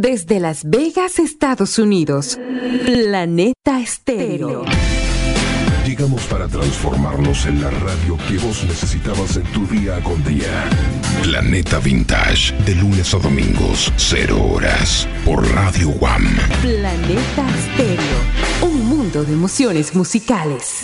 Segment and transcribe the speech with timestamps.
[0.00, 2.38] Desde Las Vegas, Estados Unidos.
[2.84, 4.66] Planeta Estéreo.
[5.86, 10.68] Llegamos para transformarnos en la radio que vos necesitabas en tu día con día.
[11.22, 16.28] Planeta Vintage, de lunes a domingos, 0 horas, por Radio One.
[16.60, 18.70] Planeta Estéreo.
[18.70, 20.82] Un mundo de emociones musicales.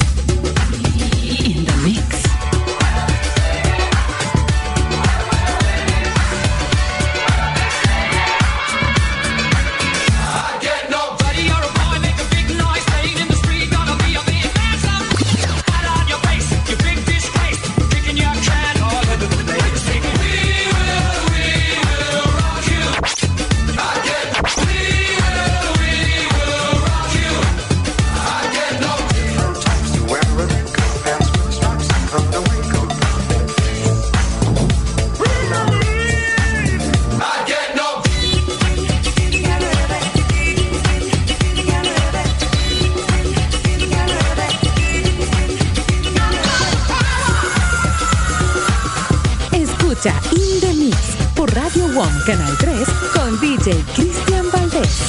[52.26, 55.08] Canal 3 con DJ Cristian Valdés.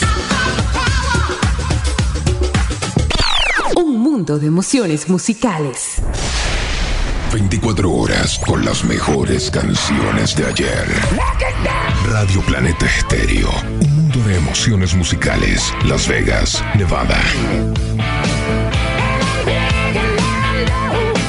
[3.75, 6.01] Un mundo de emociones musicales.
[7.31, 10.87] 24 horas con las mejores canciones de ayer.
[12.07, 13.49] Radio Planeta Estéreo.
[13.81, 15.71] Un mundo de emociones musicales.
[15.85, 17.21] Las Vegas, Nevada.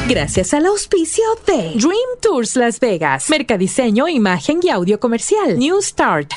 [0.08, 6.32] Gracias al auspicio de Dream Tours Las Vegas, Mercadiseño, Imagen y Audio Comercial, New Start.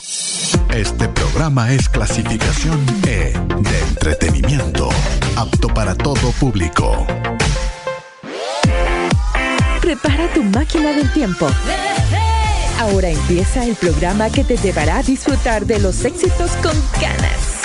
[0.72, 4.90] Este programa es clasificación E de entretenimiento,
[5.36, 7.08] apto para todo público.
[9.82, 11.48] Prepara tu máquina del tiempo.
[12.80, 17.58] Ahora empieza el programa que te llevará a disfrutar de los éxitos con ganas.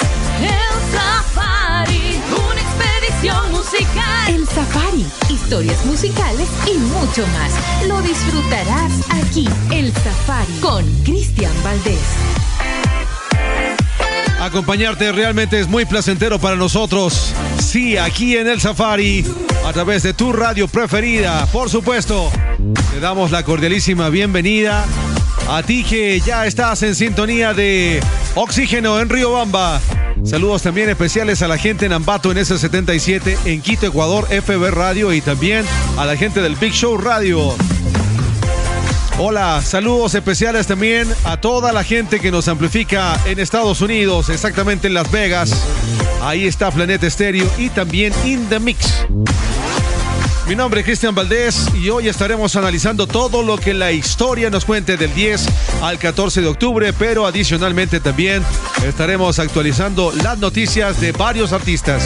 [3.22, 4.34] El Safari, una expedición musical.
[4.34, 7.86] El Safari, historias musicales y mucho más.
[7.86, 12.00] Lo disfrutarás aquí, El Safari, con Cristian Valdés.
[14.40, 17.32] Acompañarte realmente es muy placentero para nosotros.
[17.60, 19.24] Sí, aquí en el Safari,
[19.64, 21.46] a través de tu radio preferida.
[21.46, 22.28] Por supuesto,
[22.92, 24.84] te damos la cordialísima bienvenida
[25.48, 28.00] a ti que ya estás en sintonía de
[28.34, 29.80] Oxígeno en Río Bamba.
[30.24, 35.12] Saludos también especiales a la gente en Ambato en S77, en Quito, Ecuador, FB Radio
[35.12, 35.64] y también
[35.98, 37.54] a la gente del Big Show Radio.
[39.18, 44.86] Hola, saludos especiales también a toda la gente que nos amplifica en Estados Unidos, exactamente
[44.86, 45.52] en Las Vegas.
[46.22, 49.06] Ahí está Planeta Estéreo y también In The Mix.
[50.48, 54.64] Mi nombre es Cristian Valdés y hoy estaremos analizando todo lo que la historia nos
[54.64, 55.46] cuente del 10
[55.82, 58.42] al 14 de octubre, pero adicionalmente también
[58.84, 62.02] estaremos actualizando las noticias de varios artistas.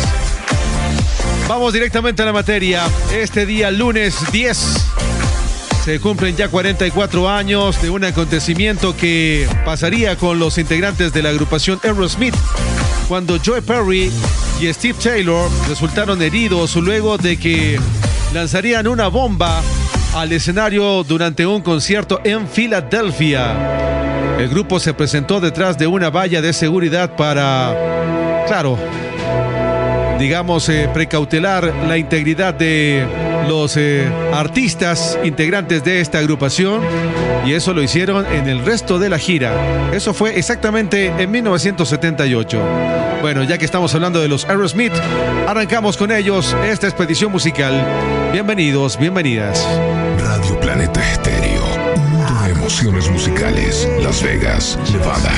[1.48, 2.84] Vamos directamente a la materia.
[3.12, 4.58] Este día, lunes 10,
[5.84, 11.30] se cumplen ya 44 años de un acontecimiento que pasaría con los integrantes de la
[11.30, 12.34] agrupación Aerosmith
[13.08, 14.10] cuando Joe Perry
[14.60, 17.78] y Steve Taylor resultaron heridos luego de que
[18.36, 19.62] lanzarían una bomba
[20.14, 24.36] al escenario durante un concierto en Filadelfia.
[24.38, 28.78] El grupo se presentó detrás de una valla de seguridad para, claro,
[30.18, 33.06] digamos, eh, precautelar la integridad de
[33.48, 36.82] los eh, artistas integrantes de esta agrupación
[37.46, 39.54] y eso lo hicieron en el resto de la gira.
[39.94, 43.05] Eso fue exactamente en 1978.
[43.26, 44.92] Bueno, ya que estamos hablando de los Aerosmith,
[45.48, 47.84] arrancamos con ellos esta expedición musical.
[48.30, 49.66] Bienvenidos, bienvenidas.
[50.16, 51.64] Radio Planeta Estéreo.
[51.96, 53.88] Un mundo de emociones musicales.
[54.00, 55.32] Las Vegas, Nevada.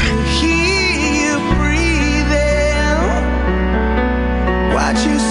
[4.75, 5.28] Watch you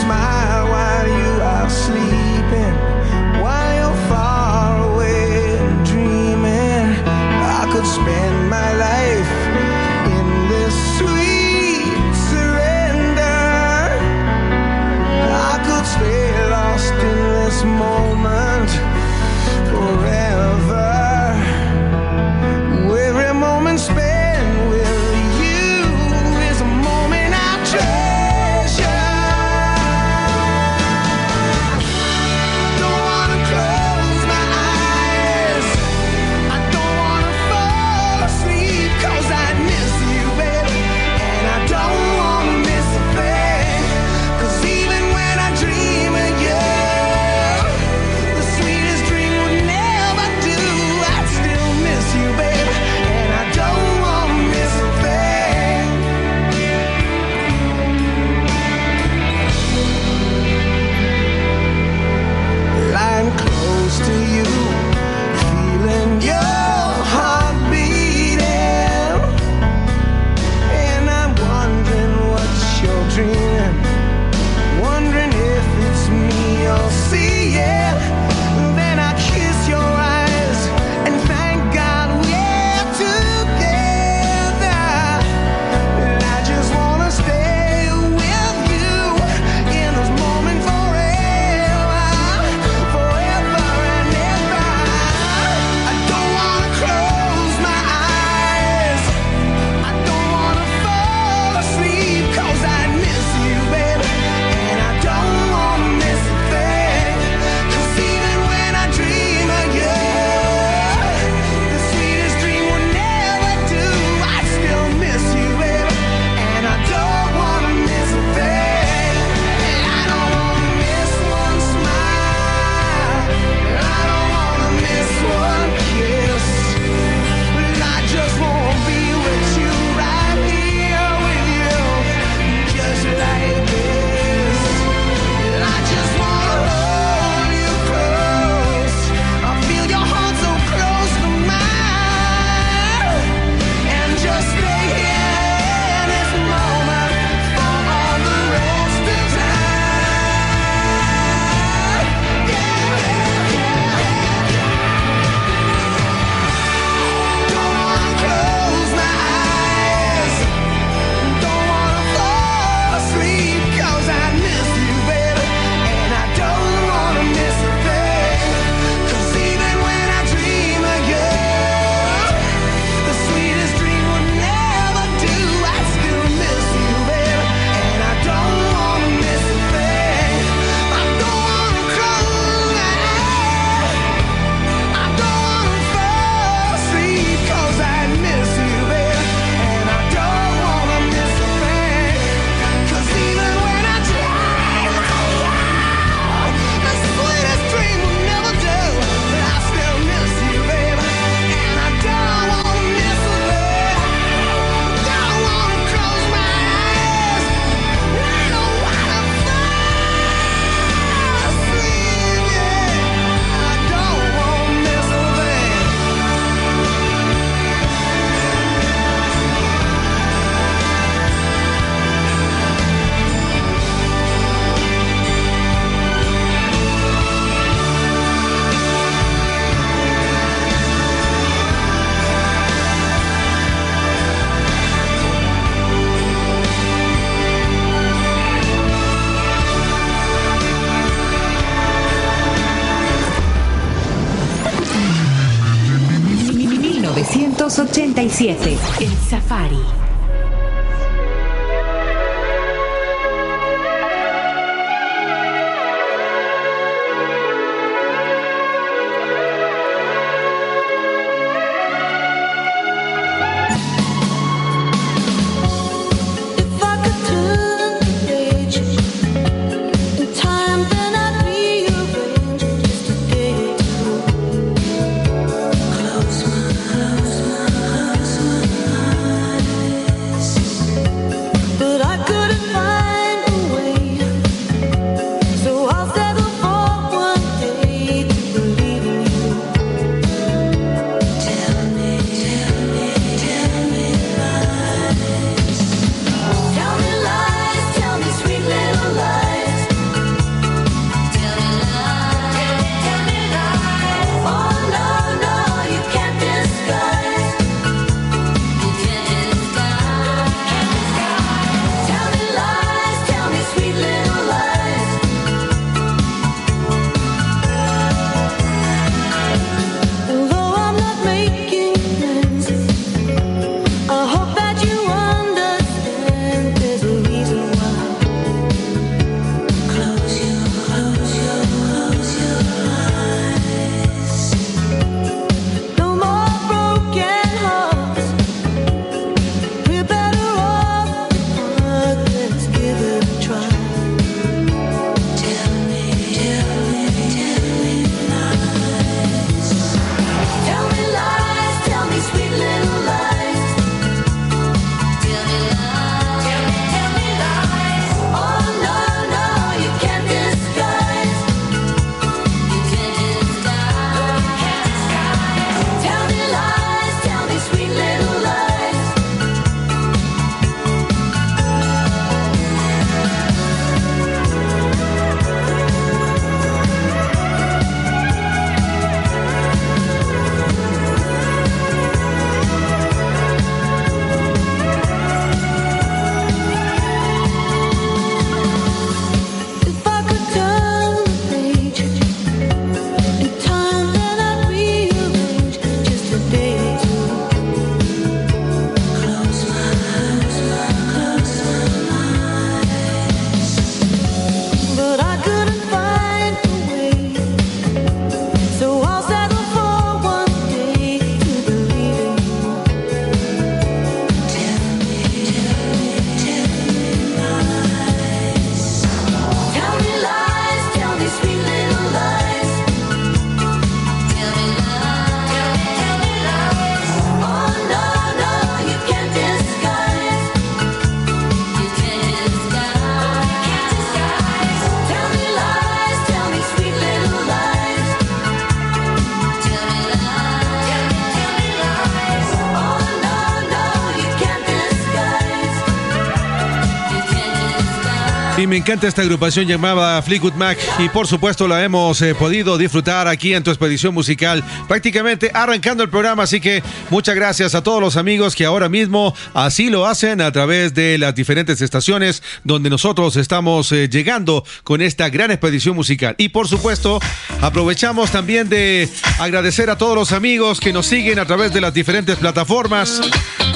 [448.88, 453.54] encanta esta agrupación llamada Fleetwood Mac y por supuesto la hemos eh, podido disfrutar aquí
[453.54, 458.16] en tu expedición musical prácticamente arrancando el programa, así que muchas gracias a todos los
[458.16, 463.36] amigos que ahora mismo así lo hacen a través de las diferentes estaciones donde nosotros
[463.36, 466.36] estamos eh, llegando con esta gran expedición musical.
[466.38, 467.20] Y por supuesto
[467.60, 471.94] aprovechamos también de agradecer a todos los amigos que nos siguen a través de las
[471.94, 473.20] diferentes plataformas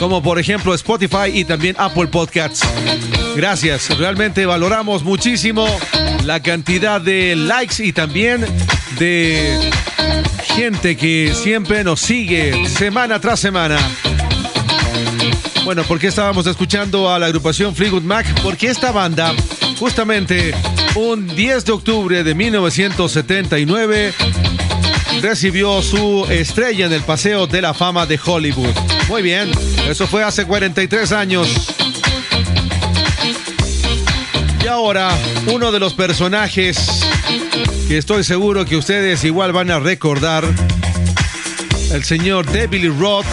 [0.01, 2.67] como por ejemplo Spotify y también Apple Podcasts.
[3.35, 5.67] Gracias, realmente valoramos muchísimo
[6.25, 8.45] la cantidad de likes y también
[8.99, 9.71] de
[10.55, 13.77] gente que siempre nos sigue semana tras semana.
[15.63, 18.25] Bueno, ¿por qué estábamos escuchando a la agrupación Fleetwood Mac?
[18.41, 19.33] Porque esta banda,
[19.79, 20.53] justamente
[20.95, 24.13] un 10 de octubre de 1979,
[25.21, 28.73] recibió su estrella en el Paseo de la Fama de Hollywood.
[29.07, 29.51] Muy bien,
[29.87, 31.80] eso fue hace 43 años.
[34.71, 35.11] Ahora,
[35.47, 37.03] uno de los personajes
[37.89, 40.45] que estoy seguro que ustedes igual van a recordar,
[41.91, 43.25] el señor David Roth,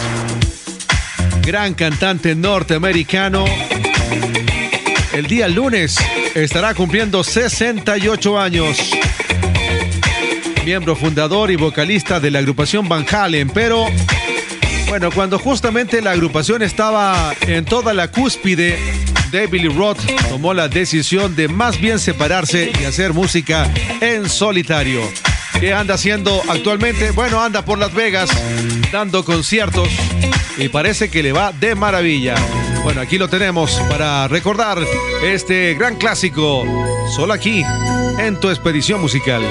[1.41, 3.45] gran cantante norteamericano.
[5.13, 5.95] El día lunes
[6.35, 8.77] estará cumpliendo 68 años.
[10.65, 13.87] Miembro fundador y vocalista de la agrupación Van Halen, pero
[14.89, 18.77] bueno, cuando justamente la agrupación estaba en toda la cúspide,
[19.31, 23.71] de Billy Roth tomó la decisión de más bien separarse y hacer música
[24.01, 25.01] en solitario.
[25.59, 27.11] ¿Qué anda haciendo actualmente?
[27.11, 28.29] Bueno, anda por Las Vegas
[28.91, 29.89] dando conciertos
[30.57, 32.35] y parece que le va de maravilla.
[32.83, 34.79] Bueno, aquí lo tenemos para recordar
[35.23, 36.63] este gran clásico,
[37.15, 37.63] solo aquí,
[38.17, 39.41] en tu expedición musical.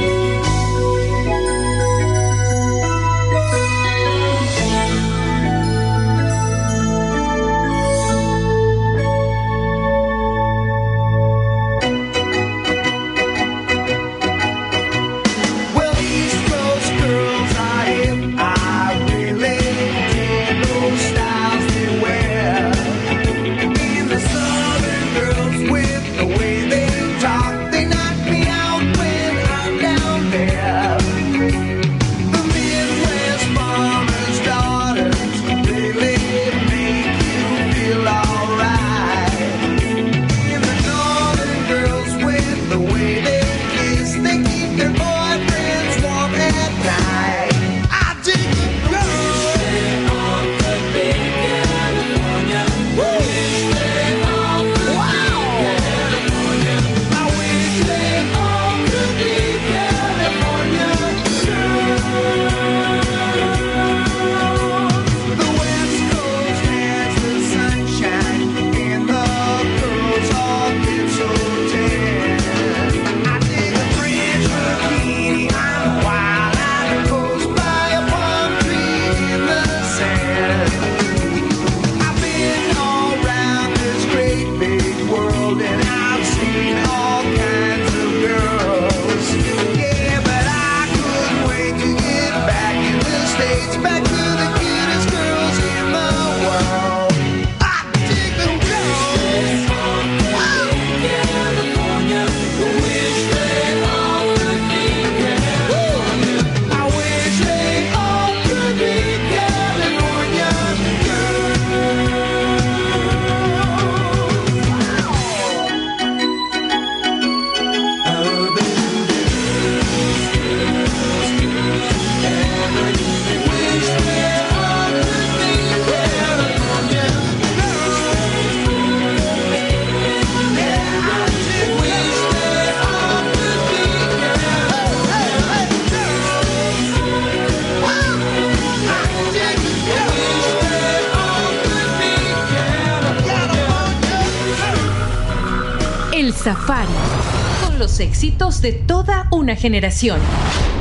[148.62, 150.20] de toda una generación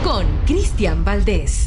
[0.03, 1.66] con Cristian Valdés.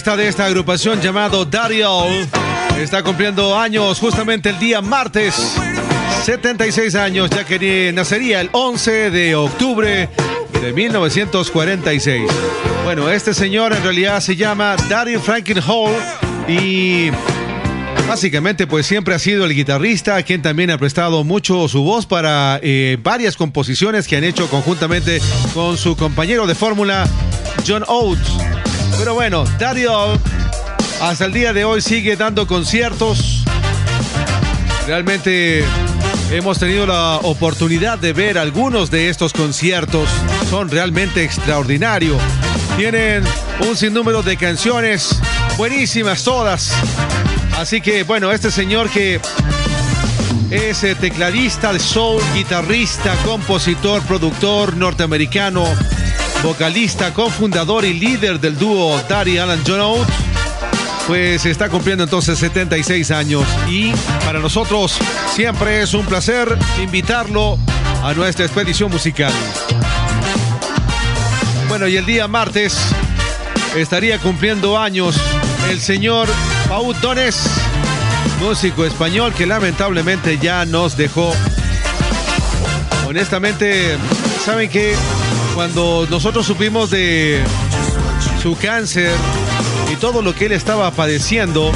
[0.00, 2.06] De esta agrupación llamado Dario
[2.78, 5.34] está cumpliendo años justamente el día martes.
[6.24, 10.08] 76 años, ya que nacería el 11 de octubre
[10.62, 12.30] de 1946.
[12.82, 15.94] Bueno, este señor en realidad se llama Dario Franklin Hall
[16.48, 17.10] y
[18.08, 22.58] Básicamente, pues siempre ha sido el guitarrista, quien también ha prestado mucho su voz para
[22.60, 25.20] eh, varias composiciones que han hecho conjuntamente
[25.54, 27.06] con su compañero de fórmula,
[27.64, 28.32] John Oates.
[28.98, 30.18] Pero bueno, Dario
[31.00, 33.44] hasta el día de hoy sigue dando conciertos.
[34.86, 35.64] Realmente
[36.30, 40.08] hemos tenido la oportunidad de ver algunos de estos conciertos.
[40.50, 42.20] Son realmente extraordinarios.
[42.76, 43.24] Tienen
[43.66, 45.20] un sinnúmero de canciones
[45.56, 46.72] buenísimas todas.
[47.58, 49.20] Así que bueno, este señor que
[50.50, 55.64] es eh, tecladista soul, guitarrista, compositor, productor norteamericano,
[56.42, 60.14] vocalista, cofundador y líder del dúo Daddy Alan John Oates,
[61.06, 63.92] pues está cumpliendo entonces 76 años y
[64.24, 64.96] para nosotros
[65.34, 67.58] siempre es un placer invitarlo
[68.02, 69.32] a nuestra expedición musical.
[71.68, 72.78] Bueno, y el día martes
[73.76, 75.16] estaría cumpliendo años
[75.68, 76.28] el señor
[76.68, 77.42] Pau Dones,
[78.40, 81.34] músico español que lamentablemente ya nos dejó.
[83.06, 83.96] Honestamente,
[84.44, 84.96] ¿saben qué?
[85.60, 87.44] Cuando nosotros supimos de
[88.42, 89.12] su cáncer
[89.92, 91.70] y todo lo que él estaba padeciendo,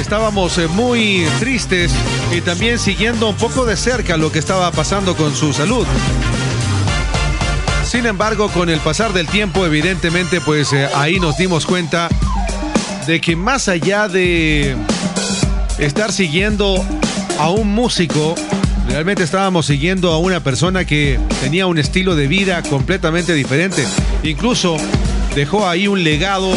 [0.00, 1.92] estábamos eh, muy tristes
[2.34, 5.86] y también siguiendo un poco de cerca lo que estaba pasando con su salud.
[7.84, 12.08] Sin embargo, con el pasar del tiempo, evidentemente, pues eh, ahí nos dimos cuenta
[13.06, 14.78] de que más allá de
[15.76, 16.82] estar siguiendo
[17.38, 18.34] a un músico,
[18.88, 23.84] realmente estábamos siguiendo a una persona que tenía un estilo de vida completamente diferente.
[24.22, 24.76] Incluso
[25.34, 26.52] dejó ahí un legado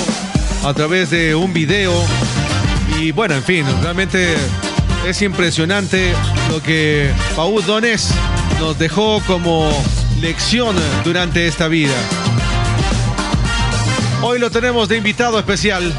[0.63, 1.93] a través de un video.
[2.99, 4.35] Y bueno, en fin, realmente
[5.07, 6.13] es impresionante
[6.49, 8.09] lo que Pau Dones
[8.59, 9.69] nos dejó como
[10.19, 11.95] lección durante esta vida.
[14.21, 15.93] Hoy lo tenemos de invitado especial.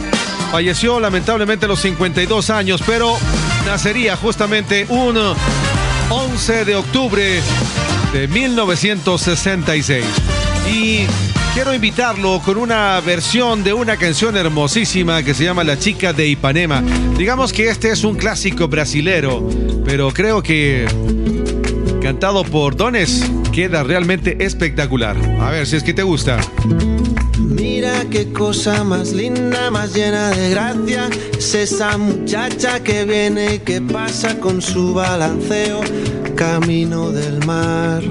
[0.50, 3.16] Falleció lamentablemente a los 52 años, pero
[3.66, 5.16] nacería justamente un
[6.08, 7.40] 11 de octubre
[8.12, 10.04] de 1966.
[10.72, 11.06] Y
[11.52, 16.28] quiero invitarlo con una versión de una canción hermosísima que se llama La chica de
[16.28, 16.82] Ipanema.
[17.18, 19.48] Digamos que este es un clásico brasilero,
[19.84, 20.86] pero creo que
[22.00, 25.16] cantado por Dones queda realmente espectacular.
[25.40, 26.38] A ver si es que te gusta.
[27.56, 31.08] Mira qué cosa más linda, más llena de gracia.
[31.38, 35.80] Es esa muchacha que viene y que pasa con su balanceo
[36.34, 38.02] camino del mar.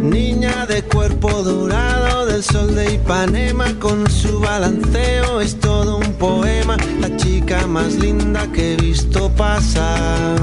[0.00, 6.76] Niña de cuerpo dorado del sol de Ipanema con su balanceo es todo un poema.
[7.00, 10.38] La chica más linda que he visto pasar.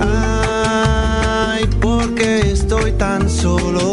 [0.00, 3.91] Ay, porque estoy tan solo.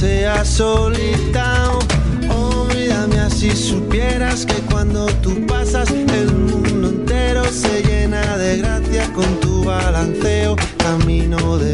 [0.00, 1.72] Pasea solita.
[2.30, 9.12] Oh, mírame así supieras que cuando tú pasas el mundo entero se llena de gracia
[9.12, 11.69] con tu balanceo camino del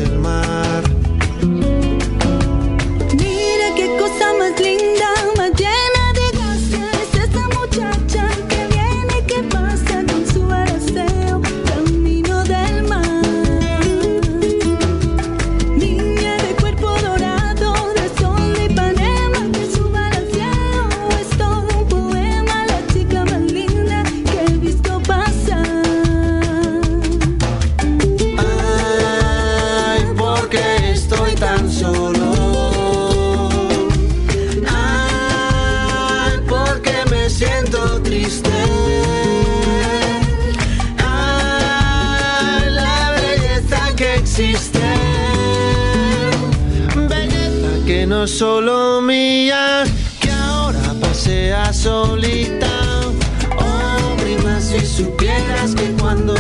[48.27, 49.85] solo mía,
[50.21, 52.69] que ahora pasea solita.
[53.57, 56.35] Oh, prima, si supieras que cuando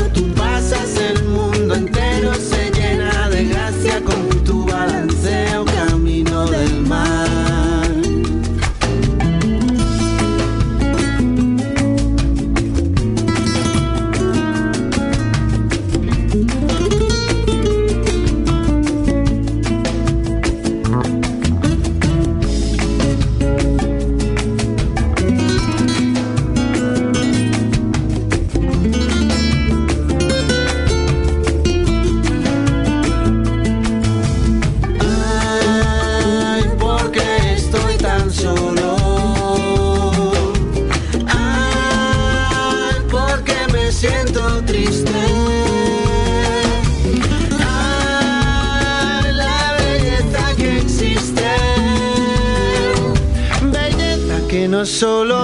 [54.96, 55.35] solo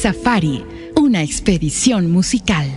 [0.00, 2.68] Safari, una expedición musical.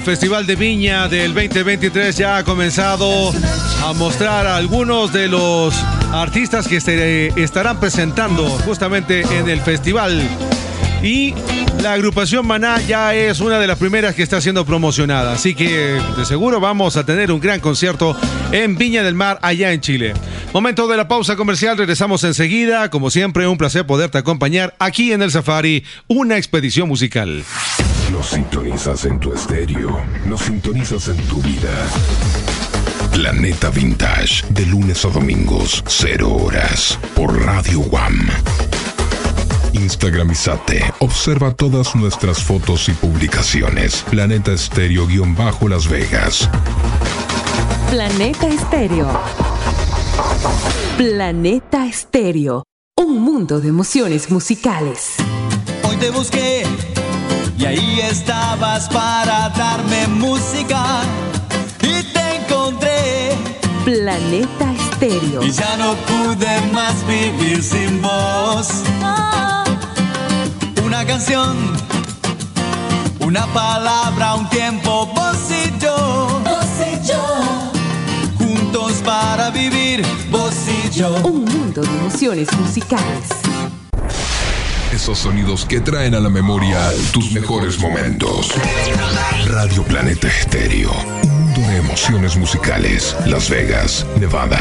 [0.00, 3.32] El Festival de Viña del 2023 ya ha comenzado
[3.84, 5.74] a mostrar a algunos de los
[6.10, 10.26] artistas que se estarán presentando justamente en el festival.
[11.02, 11.34] Y
[11.82, 15.32] la agrupación Maná ya es una de las primeras que está siendo promocionada.
[15.32, 18.16] Así que de seguro vamos a tener un gran concierto
[18.52, 20.14] en Viña del Mar, allá en Chile.
[20.54, 22.88] Momento de la pausa comercial, regresamos enseguida.
[22.90, 27.44] Como siempre, un placer poderte acompañar aquí en el Safari, una expedición musical.
[28.10, 30.00] Nos sintonizas en tu estéreo.
[30.26, 31.70] Nos sintonizas en tu vida.
[33.12, 34.44] Planeta Vintage.
[34.50, 36.98] De lunes a domingos, 0 horas.
[37.14, 38.28] Por Radio Guam.
[39.72, 40.92] Instagramizate.
[40.98, 44.04] Observa todas nuestras fotos y publicaciones.
[44.10, 46.50] Planeta Estéreo-Las Vegas.
[47.90, 49.08] Planeta Estéreo.
[50.96, 52.64] Planeta Estéreo.
[52.96, 55.14] Un mundo de emociones musicales.
[55.84, 56.64] Hoy te busqué
[57.60, 61.02] y ahí estabas para darme música
[61.82, 63.36] y te encontré
[63.84, 65.42] Planeta Estéreo.
[65.42, 68.68] y ya no pude más vivir sin vos.
[70.84, 71.56] Una canción,
[73.20, 76.40] una palabra, un tiempo, vos y yo.
[76.44, 77.22] Vos y yo.
[78.38, 81.14] Juntos para vivir, vos y yo.
[81.24, 83.28] Un mundo de emociones musicales.
[84.92, 88.52] Esos sonidos que traen a la memoria tus mejores momentos.
[89.46, 90.90] Radio Planeta Estéreo.
[91.22, 93.16] Un mundo de emociones musicales.
[93.26, 94.60] Las Vegas, Nevada.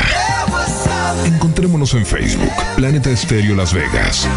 [1.26, 2.52] Encontrémonos en Facebook.
[2.76, 4.28] Planeta Estéreo Las Vegas.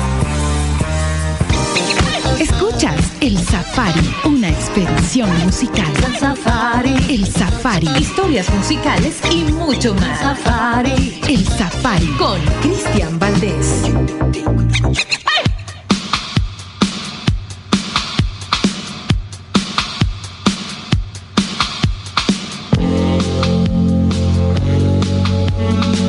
[2.40, 5.92] Escuchas El Safari, una expedición musical.
[6.06, 6.94] El Safari.
[7.10, 10.18] El Safari, Historias musicales y mucho más.
[10.18, 11.20] Safari.
[11.28, 12.06] El Safari.
[12.18, 13.82] Con Cristian Valdés.
[25.62, 26.01] Yo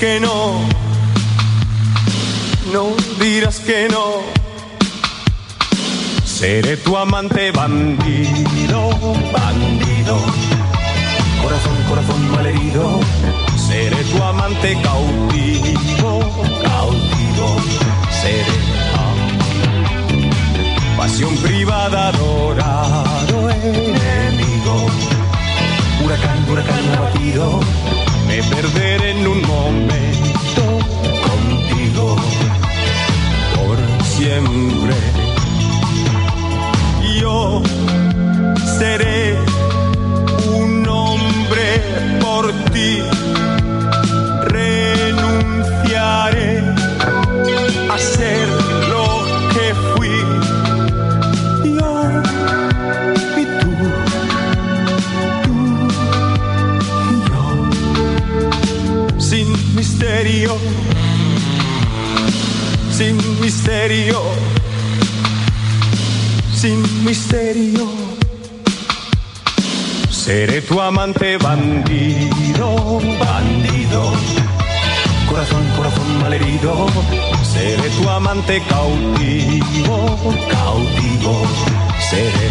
[0.00, 0.60] que no.
[2.72, 4.22] No dirás que no.
[6.24, 8.80] Seré tu amante bandido,
[9.30, 10.16] bandido.
[11.42, 13.00] Corazón, corazón malherido.
[13.68, 16.20] Seré tu amante cautivo,
[16.62, 17.56] cautivo.
[18.22, 18.56] Seré
[20.96, 24.86] pasión privada, adorado enemigo.
[26.02, 27.60] Huracán, huracán abatido.
[28.30, 30.62] Me perderé en un momento
[31.26, 32.16] contigo.
[33.56, 34.94] Por siempre
[37.20, 37.60] yo
[38.78, 39.36] seré
[40.46, 41.82] un hombre
[42.20, 43.00] por ti.
[66.52, 67.86] Sin misterio.
[70.10, 74.12] Seré tu amante bandido, bandido.
[75.28, 76.88] Corazón, corazón malherido.
[77.44, 80.18] Seré tu amante cautivo,
[80.50, 81.42] cautivo.
[82.10, 82.48] Seré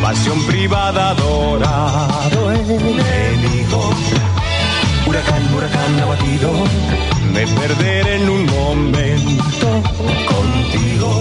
[0.00, 3.90] pasión privada, adorado enemigo.
[5.06, 9.68] Huracán, huracán abatido me perderé en un momento
[10.26, 11.20] contigo.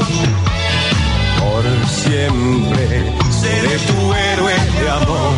[1.39, 5.33] Por siempre seré tu héroe de amor.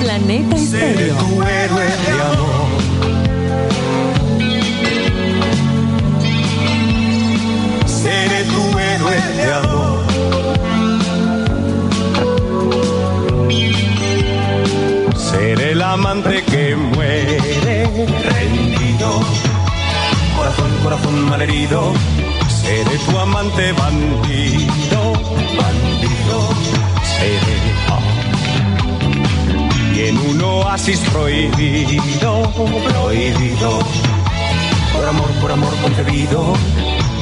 [0.00, 2.68] Planeta y Seré tu héroe de amor.
[7.86, 9.97] Seré tu héroe de amor.
[15.18, 17.38] Ser el amante que muere
[18.22, 19.20] rendido.
[20.36, 21.92] Corazón, corazón malherido.
[22.48, 25.12] Seré tu amante bandido,
[25.58, 26.48] bandido.
[27.02, 27.58] Seré.
[29.94, 33.80] Y en un oasis prohibido, prohibido.
[34.92, 36.54] Por amor, por amor concebido.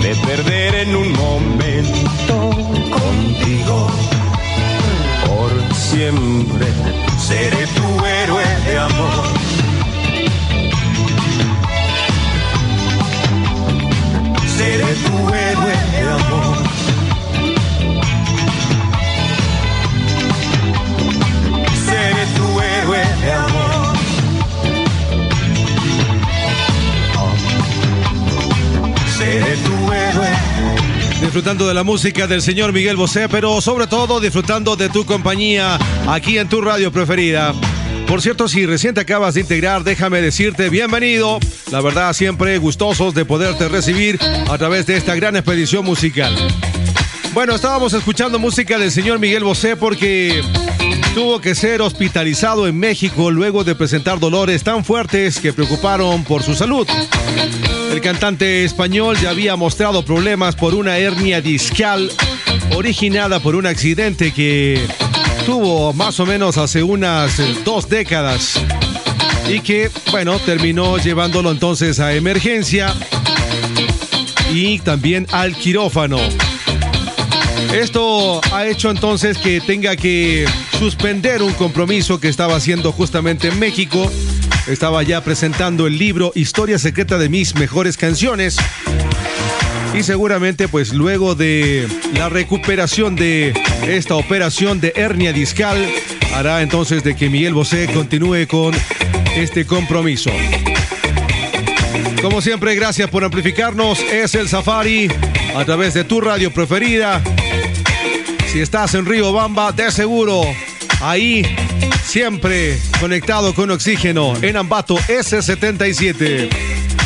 [0.02, 2.50] Me perderé en un momento
[2.90, 3.86] contigo.
[5.26, 6.66] Por siempre
[7.26, 9.24] seré tu héroe de amor.
[14.56, 15.45] Seré tu héroe
[31.26, 35.76] Disfrutando de la música del señor Miguel Bosé, pero sobre todo disfrutando de tu compañía
[36.06, 37.52] aquí en tu radio preferida.
[38.06, 41.40] Por cierto, si recién te acabas de integrar, déjame decirte bienvenido.
[41.72, 46.32] La verdad, siempre gustosos de poderte recibir a través de esta gran expedición musical.
[47.34, 50.42] Bueno, estábamos escuchando música del señor Miguel Bosé porque
[51.16, 56.42] tuvo que ser hospitalizado en México luego de presentar dolores tan fuertes que preocuparon por
[56.42, 56.86] su salud.
[57.90, 62.12] El cantante español ya había mostrado problemas por una hernia discal
[62.74, 64.86] originada por un accidente que
[65.46, 68.60] tuvo más o menos hace unas dos décadas
[69.48, 72.94] y que, bueno, terminó llevándolo entonces a emergencia
[74.52, 76.18] y también al quirófano.
[77.72, 80.44] Esto ha hecho entonces que tenga que
[80.78, 84.10] suspender un compromiso que estaba haciendo justamente en México.
[84.66, 88.56] Estaba ya presentando el libro Historia Secreta de mis mejores canciones.
[89.94, 93.54] Y seguramente pues luego de la recuperación de
[93.86, 95.78] esta operación de hernia discal
[96.34, 98.74] hará entonces de que Miguel Bosé continúe con
[99.34, 100.30] este compromiso.
[102.20, 104.00] Como siempre, gracias por amplificarnos.
[104.00, 105.08] Es el Safari
[105.56, 107.22] a través de tu radio preferida.
[108.56, 110.40] Si estás en Río Bamba, de seguro,
[111.02, 111.44] ahí
[112.02, 116.48] siempre conectado con oxígeno en Ambato S77.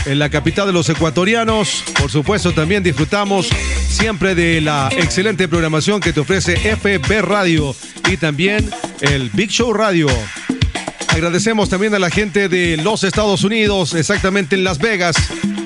[0.06, 3.48] En la capital de los ecuatorianos, por supuesto, también disfrutamos
[3.88, 7.74] siempre de la excelente programación que te ofrece FB Radio
[8.08, 8.70] y también
[9.00, 10.06] el Big Show Radio.
[11.08, 15.16] Agradecemos también a la gente de los Estados Unidos, exactamente en Las Vegas.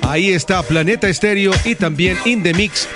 [0.00, 2.88] Ahí está Planeta Estéreo y también Indemix.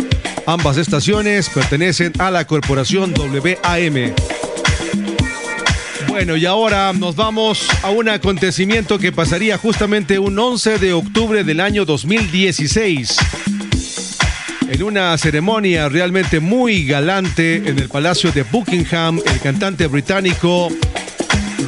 [0.48, 4.14] Ambas estaciones pertenecen a la corporación WAM.
[6.08, 11.44] Bueno, y ahora nos vamos a un acontecimiento que pasaría justamente un 11 de octubre
[11.44, 13.18] del año 2016.
[14.70, 20.70] En una ceremonia realmente muy galante en el Palacio de Buckingham, el cantante británico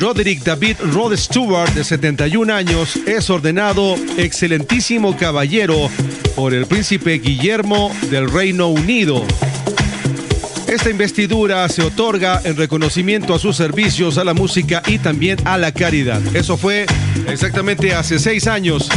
[0.00, 5.90] Roderick David Rod Stewart, de 71 años, es ordenado excelentísimo caballero
[6.34, 9.22] por el príncipe Guillermo del Reino Unido.
[10.66, 15.58] Esta investidura se otorga en reconocimiento a sus servicios a la música y también a
[15.58, 16.22] la caridad.
[16.34, 16.86] Eso fue
[17.28, 18.88] exactamente hace seis años.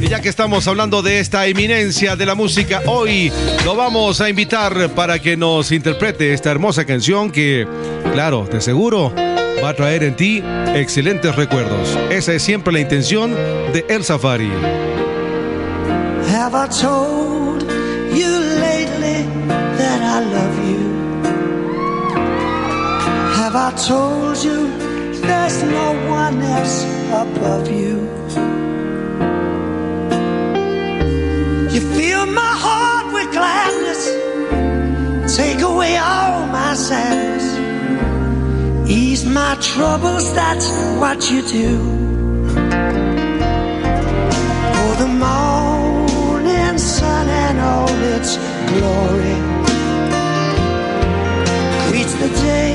[0.00, 3.32] Y ya que estamos hablando de esta eminencia de la música, hoy
[3.64, 7.66] lo vamos a invitar para que nos interprete esta hermosa canción que,
[8.12, 9.12] claro, de seguro
[9.62, 10.42] va a traer en ti
[10.74, 11.96] excelentes recuerdos.
[12.10, 13.32] Esa es siempre la intención
[13.72, 14.50] de El Safari.
[16.28, 17.62] Have I told
[18.12, 18.28] you
[18.60, 19.24] lately
[19.78, 20.82] that I love you?
[23.36, 24.68] Have I told you
[25.22, 28.08] there's no one else above you?
[31.70, 34.10] You fill my heart with gladness,
[35.36, 37.61] take away all my sadness,
[38.86, 40.70] ease my troubles, that's
[41.00, 41.78] what you do.
[44.74, 48.36] For the morning sun and all its
[48.70, 49.38] glory
[51.88, 52.74] greets the day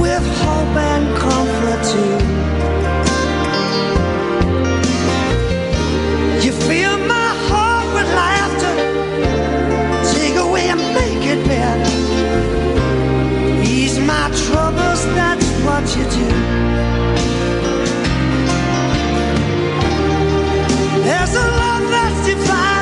[0.00, 2.51] with hope and comfort too.
[14.72, 16.28] Troubles, that's what you do.
[21.02, 22.81] There's a love that's divine,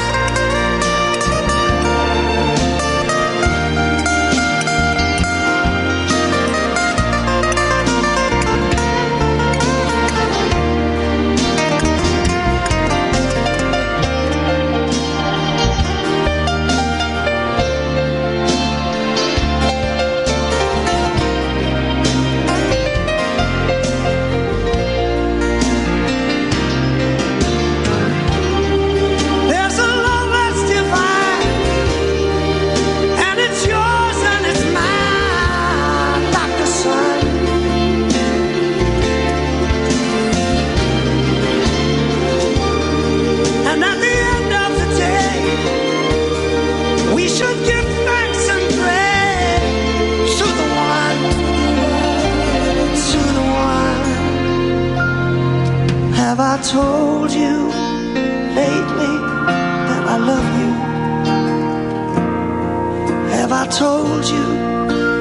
[56.71, 57.71] Told you?
[58.55, 59.15] lately
[59.87, 60.71] that I love you?
[63.37, 64.45] Have I told you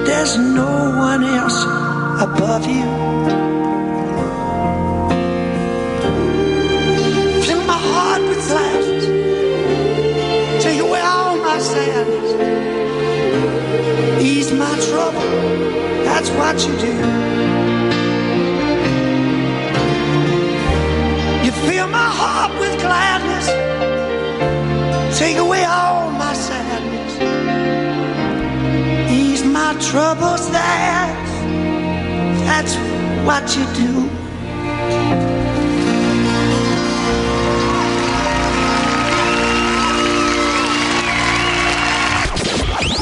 [0.05, 0.73] there's no
[1.11, 1.61] one else
[2.29, 2.87] above you?
[7.47, 9.05] Fill my heart with gladness,
[10.65, 12.31] take away all my sadness,
[14.23, 15.31] ease my trouble.
[16.05, 17.50] That's what you do.
[22.59, 23.47] With gladness.
[25.19, 27.13] Take away all my sadness.
[29.13, 30.51] Ease my troubles.
[30.51, 31.33] That's,
[32.49, 32.75] that's
[33.27, 34.09] what you do.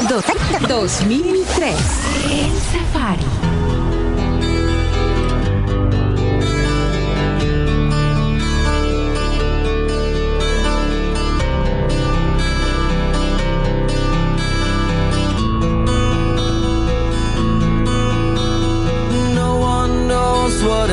[0.07, 0.21] Do-
[0.67, 2.68] 2003.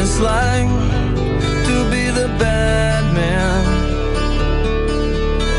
[0.06, 0.68] It's like
[1.68, 3.62] to be the bad man,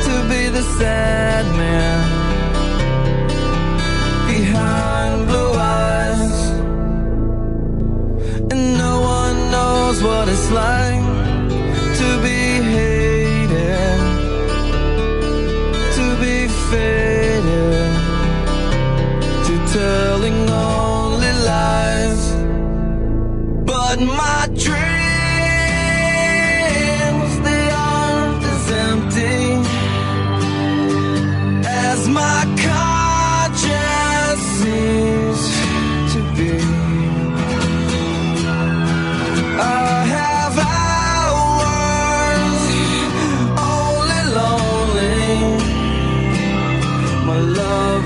[0.08, 2.00] to be the sad man
[4.32, 6.40] behind blue eyes.
[8.52, 10.87] And no one knows what it's like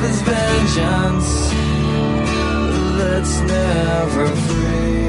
[0.02, 1.50] love is vengeance
[2.98, 5.01] that's never free.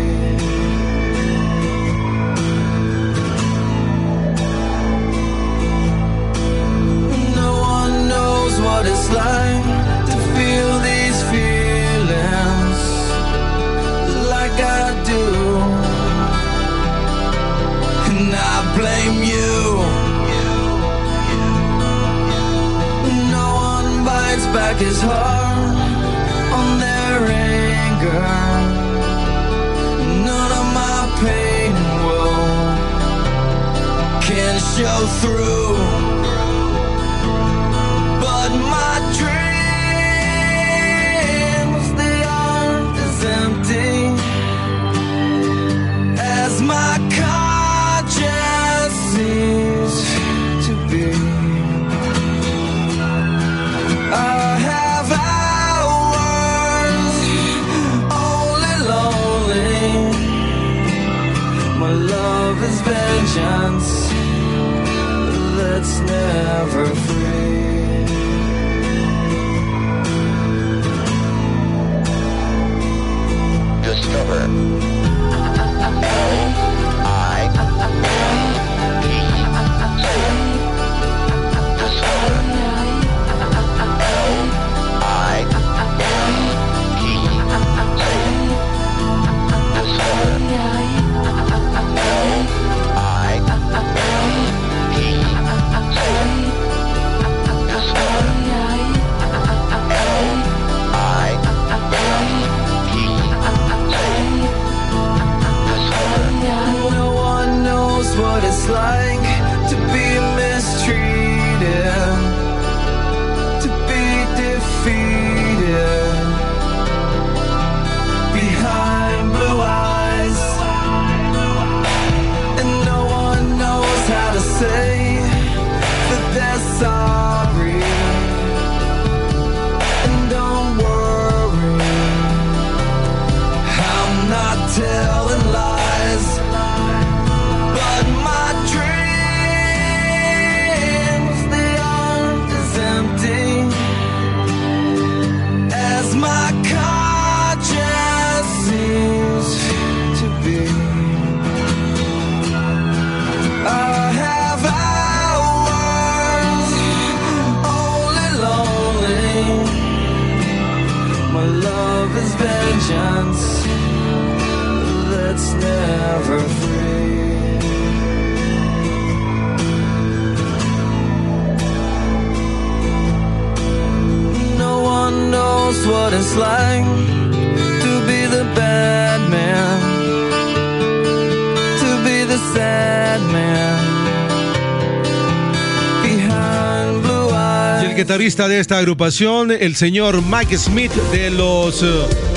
[188.13, 191.87] Guitarrista de esta agrupación, el señor Mike Smith de los eh,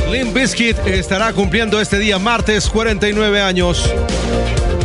[0.10, 3.92] Limp Bizkit, estará cumpliendo este día martes 49 años.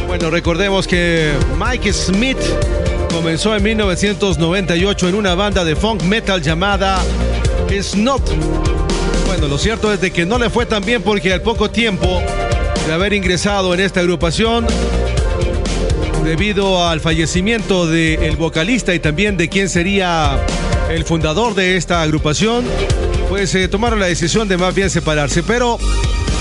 [0.08, 2.38] Bueno, recordemos que Mike Smith
[3.08, 7.00] comenzó en 1998 en una banda de funk metal llamada
[7.70, 8.28] Snot.
[9.28, 12.20] Bueno, lo cierto es de que no le fue tan bien porque al poco tiempo
[12.84, 14.66] de haber ingresado en esta agrupación,
[16.24, 20.44] debido al fallecimiento del vocalista y también de quien sería
[20.90, 22.64] el fundador de esta agrupación,
[23.28, 25.42] pues eh, tomaron la decisión de más bien separarse.
[25.42, 25.78] Pero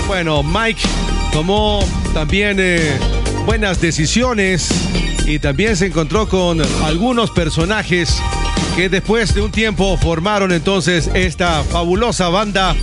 [0.06, 0.82] bueno, Mike
[1.32, 2.98] tomó también eh,
[3.46, 4.68] buenas decisiones
[5.26, 8.20] y también se encontró con algunos personajes
[8.76, 12.74] que después de un tiempo formaron entonces esta fabulosa banda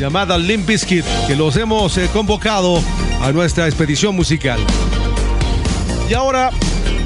[0.00, 2.82] llamada Limp Bizkit, que los hemos eh, convocado
[3.22, 4.58] a nuestra expedición musical.
[6.08, 6.50] Y ahora,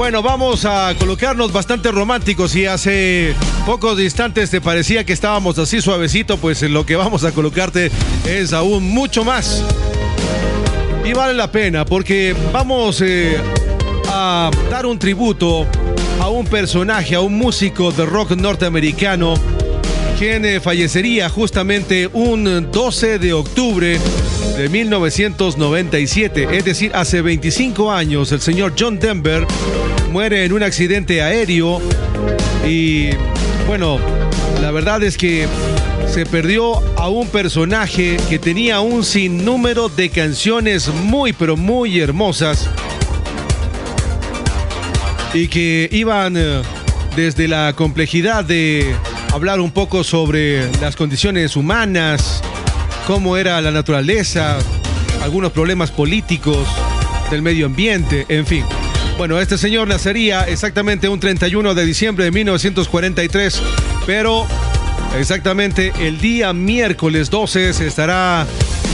[0.00, 3.34] bueno, vamos a colocarnos bastante románticos y hace
[3.66, 7.90] pocos instantes te parecía que estábamos así suavecito, pues lo que vamos a colocarte
[8.26, 9.62] es aún mucho más.
[11.04, 13.36] Y vale la pena porque vamos eh,
[14.08, 15.66] a dar un tributo
[16.18, 19.34] a un personaje, a un músico de rock norteamericano,
[20.18, 24.00] quien eh, fallecería justamente un 12 de octubre
[24.56, 29.46] de 1997, es decir, hace 25 años, el señor John Denver
[30.10, 31.80] muere en un accidente aéreo
[32.66, 33.10] y
[33.66, 33.98] bueno,
[34.60, 35.46] la verdad es que
[36.06, 42.68] se perdió a un personaje que tenía un sinnúmero de canciones muy pero muy hermosas
[45.32, 46.62] y que iban eh,
[47.16, 48.94] desde la complejidad de
[49.32, 52.42] hablar un poco sobre las condiciones humanas,
[53.10, 54.56] cómo era la naturaleza,
[55.20, 56.68] algunos problemas políticos
[57.28, 58.64] del medio ambiente, en fin.
[59.18, 63.62] Bueno, este señor nacería exactamente un 31 de diciembre de 1943,
[64.06, 64.46] pero
[65.18, 68.46] exactamente el día miércoles 12 se estará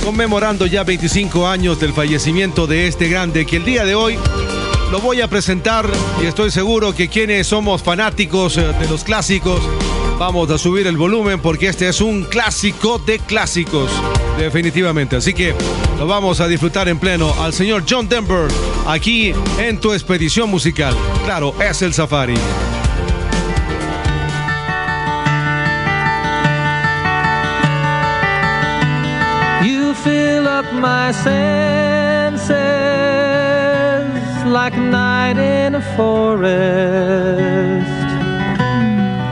[0.02, 4.16] conmemorando ya 25 años del fallecimiento de este grande que el día de hoy
[4.90, 5.86] lo voy a presentar
[6.22, 9.60] y estoy seguro que quienes somos fanáticos eh, de los clásicos
[10.18, 13.90] vamos a subir el volumen porque este es un clásico de clásicos,
[14.38, 15.16] definitivamente.
[15.16, 15.54] Así que
[15.98, 18.48] lo vamos a disfrutar en pleno al señor John Denver
[18.86, 20.94] aquí en tu expedición musical.
[21.24, 22.34] Claro, es el Safari.
[29.64, 32.56] You fill up my senses
[34.46, 37.86] like night in a forest,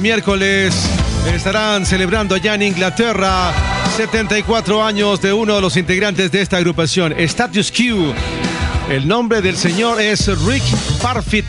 [0.00, 0.74] miércoles
[1.34, 3.52] estarán celebrando allá en Inglaterra
[3.96, 8.14] 74 años de uno de los integrantes de esta agrupación, Status Q.
[8.90, 10.62] El nombre del señor es Rick
[11.02, 11.44] Parfit,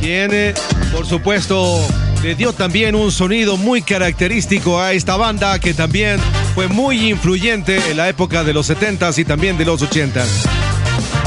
[0.00, 0.54] quien, eh,
[0.92, 1.80] por supuesto,
[2.22, 6.20] le dio también un sonido muy característico a esta banda que también
[6.54, 10.43] fue muy influyente en la época de los 70s y también de los 80s.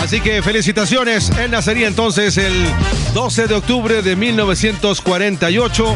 [0.08, 1.30] Así que felicitaciones.
[1.32, 2.54] Él nacería entonces el
[3.14, 5.96] 12 de octubre de 1948.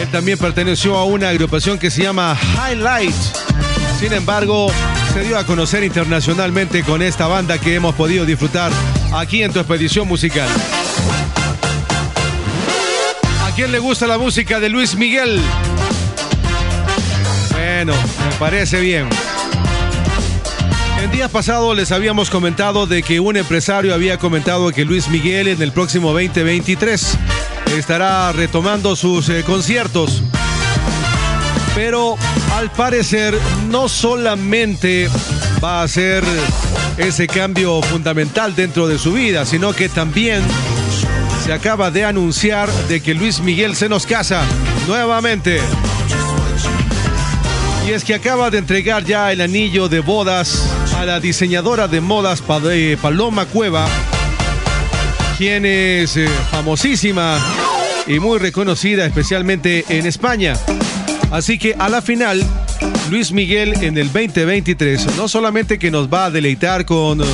[0.00, 3.14] Él también perteneció a una agrupación que se llama Highlight.
[4.00, 4.72] Sin embargo,
[5.12, 8.72] se dio a conocer internacionalmente con esta banda que hemos podido disfrutar
[9.12, 10.48] aquí en tu expedición musical.
[13.44, 15.40] ¿A quién le gusta la música de Luis Miguel?
[17.52, 19.08] Bueno, me parece bien.
[21.04, 25.48] En días pasados les habíamos comentado de que un empresario había comentado que Luis Miguel
[25.48, 27.18] en el próximo 2023
[27.76, 30.22] estará retomando sus eh, conciertos.
[31.74, 32.16] Pero
[32.54, 33.38] al parecer
[33.68, 35.10] no solamente
[35.62, 36.24] va a ser
[36.96, 40.42] ese cambio fundamental dentro de su vida, sino que también
[41.44, 44.42] se acaba de anunciar de que Luis Miguel se nos casa
[44.88, 45.60] nuevamente.
[47.86, 52.00] Y es que acaba de entregar ya el anillo de bodas a la diseñadora de
[52.00, 52.60] modas Pa-
[53.00, 53.86] Paloma Cueva,
[55.38, 57.38] quien es eh, famosísima
[58.06, 60.54] y muy reconocida especialmente en España.
[61.30, 62.42] Así que a la final,
[63.10, 67.24] Luis Miguel en el 2023 no solamente que nos va a deleitar con eh,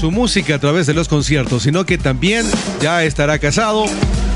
[0.00, 2.46] su música a través de los conciertos, sino que también
[2.80, 3.84] ya estará casado,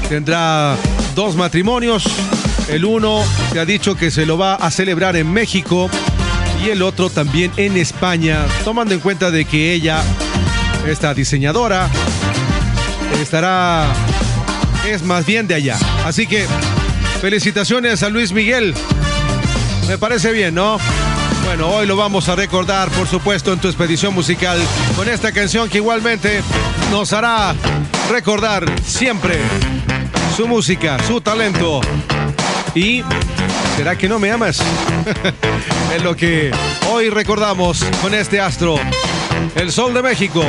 [0.09, 0.77] tendrá
[1.15, 2.05] dos matrimonios,
[2.69, 5.89] el uno se ha dicho que se lo va a celebrar en México
[6.63, 10.03] y el otro también en España, tomando en cuenta de que ella,
[10.87, 11.89] esta diseñadora,
[13.21, 13.87] estará,
[14.87, 15.79] es más bien de allá.
[16.05, 16.47] Así que
[17.21, 18.75] felicitaciones a Luis Miguel.
[19.89, 20.79] Me parece bien, ¿no?
[21.45, 24.59] Bueno, hoy lo vamos a recordar, por supuesto, en tu expedición musical
[24.97, 26.43] con esta canción que igualmente
[26.91, 27.55] nos hará
[28.11, 29.39] recordar siempre
[30.37, 31.81] su música, su talento.
[32.75, 33.03] Y
[33.79, 34.61] ¿será que no me amas?
[35.95, 36.51] es lo que
[36.91, 38.75] hoy recordamos con este astro,
[39.55, 40.43] el Sol de México.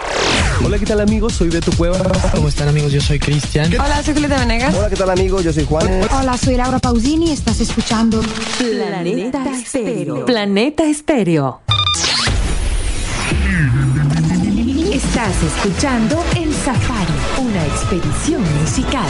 [0.63, 1.33] Hola, ¿qué tal amigos?
[1.33, 1.99] Soy Beto Cueva.
[2.35, 2.93] ¿Cómo están amigos?
[2.93, 3.73] Yo soy Cristian.
[3.73, 4.75] Hola, soy Julieta Venegas.
[4.75, 5.43] Hola, ¿qué tal amigos?
[5.43, 5.89] Yo soy Juan.
[6.13, 7.33] Hola, soy Laura Pausini.
[7.33, 8.23] Estás escuchando
[8.59, 10.27] Planeta Estéreo.
[10.27, 11.63] Planeta Estéreo.
[14.93, 19.09] Estás escuchando El Safari, una expedición musical.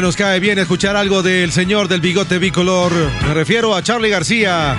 [0.00, 2.92] Nos cae bien escuchar algo del señor del bigote bicolor.
[3.26, 4.76] Me refiero a Charlie García.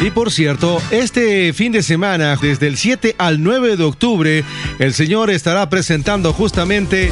[0.00, 4.44] Y por cierto, este fin de semana, desde el 7 al 9 de octubre,
[4.78, 7.10] el señor estará presentando justamente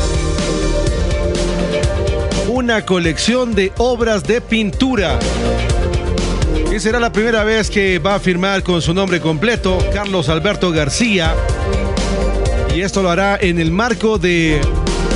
[2.48, 5.18] una colección de obras de pintura.
[6.74, 10.72] Y será la primera vez que va a firmar con su nombre completo, Carlos Alberto
[10.72, 11.34] García.
[12.74, 14.60] Y esto lo hará en el marco de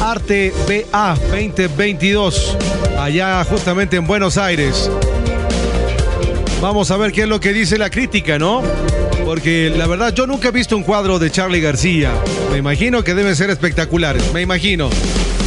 [0.01, 2.57] Arte BA 2022,
[2.99, 4.91] allá justamente en Buenos Aires.
[6.63, 8.63] Vamos a ver qué es lo que dice la crítica, ¿no?
[9.27, 12.13] Porque la verdad yo nunca he visto un cuadro de Charlie García.
[12.51, 14.89] Me imagino que deben ser espectaculares, me imagino.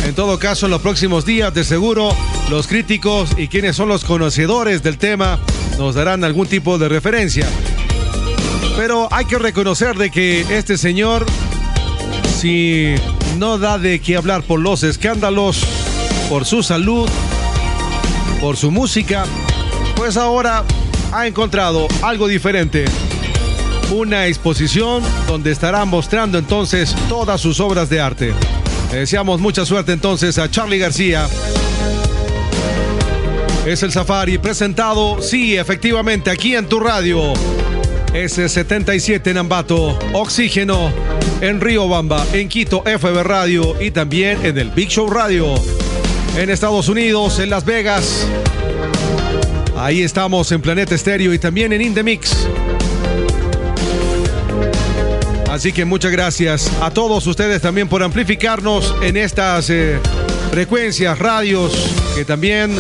[0.06, 2.16] En todo caso, en los próximos días, de seguro,
[2.50, 5.40] los críticos y quienes son los conocedores del tema
[5.80, 7.48] nos darán algún tipo de referencia.
[8.78, 11.26] Pero hay que reconocer de que este señor,
[12.40, 12.96] si
[13.38, 15.64] no da de qué hablar por los escándalos,
[16.30, 17.10] por su salud,
[18.42, 19.26] por su música,
[19.96, 20.64] pues ahora
[21.12, 22.86] ha encontrado algo diferente.
[23.92, 28.34] Una exposición donde estará mostrando entonces todas sus obras de arte.
[28.92, 31.28] Le deseamos mucha suerte entonces a Charlie García.
[33.66, 37.34] Es el Safari presentado, sí, efectivamente, aquí en tu radio.
[38.14, 40.92] S77 en Ambato, Oxígeno
[41.42, 45.56] en Río Bamba, en Quito, FB Radio y también en el Big Show Radio.
[46.38, 48.28] En Estados Unidos, en Las Vegas.
[49.76, 52.48] Ahí estamos en Planeta Estéreo y también en Indemix.
[55.50, 60.00] Así que muchas gracias a todos ustedes también por amplificarnos en estas eh,
[60.52, 62.76] frecuencias, radios que también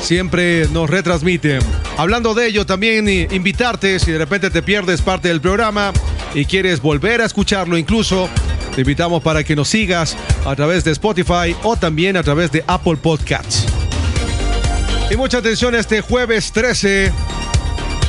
[0.00, 1.60] siempre nos retransmiten.
[1.98, 5.92] Hablando de ello, también invitarte si de repente te pierdes parte del programa
[6.34, 8.28] y quieres volver a escucharlo incluso,
[8.74, 12.62] te invitamos para que nos sigas a través de Spotify o también a través de
[12.66, 13.64] Apple Podcasts.
[15.10, 17.12] Y mucha atención, este jueves 13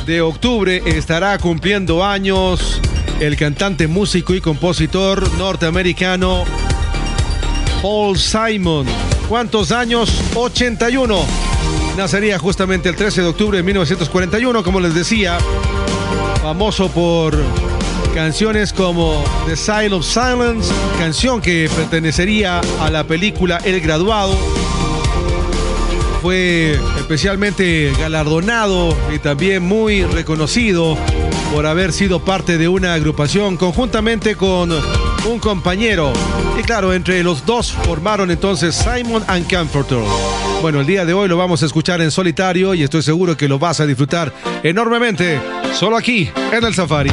[0.04, 2.82] de octubre estará cumpliendo años
[3.20, 6.44] el cantante, músico y compositor norteamericano
[7.80, 8.86] Paul Simon.
[9.28, 10.10] ¿Cuántos años?
[10.34, 11.47] 81.
[11.98, 15.36] Nacería justamente el 13 de octubre de 1941, como les decía,
[16.40, 17.36] famoso por
[18.14, 24.38] canciones como The Sign of Silence, canción que pertenecería a la película El Graduado.
[26.22, 30.96] Fue especialmente galardonado y también muy reconocido
[31.52, 36.12] por haber sido parte de una agrupación conjuntamente con un compañero.
[36.56, 39.98] Y claro, entre los dos formaron entonces Simon and Comforter.
[40.60, 43.46] Bueno, el día de hoy lo vamos a escuchar en solitario y estoy seguro que
[43.46, 44.32] lo vas a disfrutar
[44.64, 45.40] enormemente
[45.72, 47.12] solo aquí en el Safari.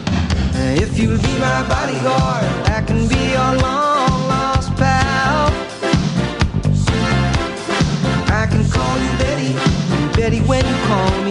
[0.63, 5.51] If you'll be my bodyguard, I can be your long lost pal.
[8.39, 9.51] I can call you Betty,
[10.15, 11.30] Betty, when you call me,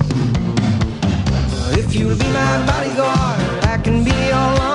[1.83, 4.70] If you'll be my bodyguard, I can be your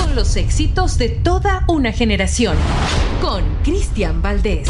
[0.00, 2.56] Con los éxitos de toda una generación,
[3.20, 4.66] con Cristian Valdés.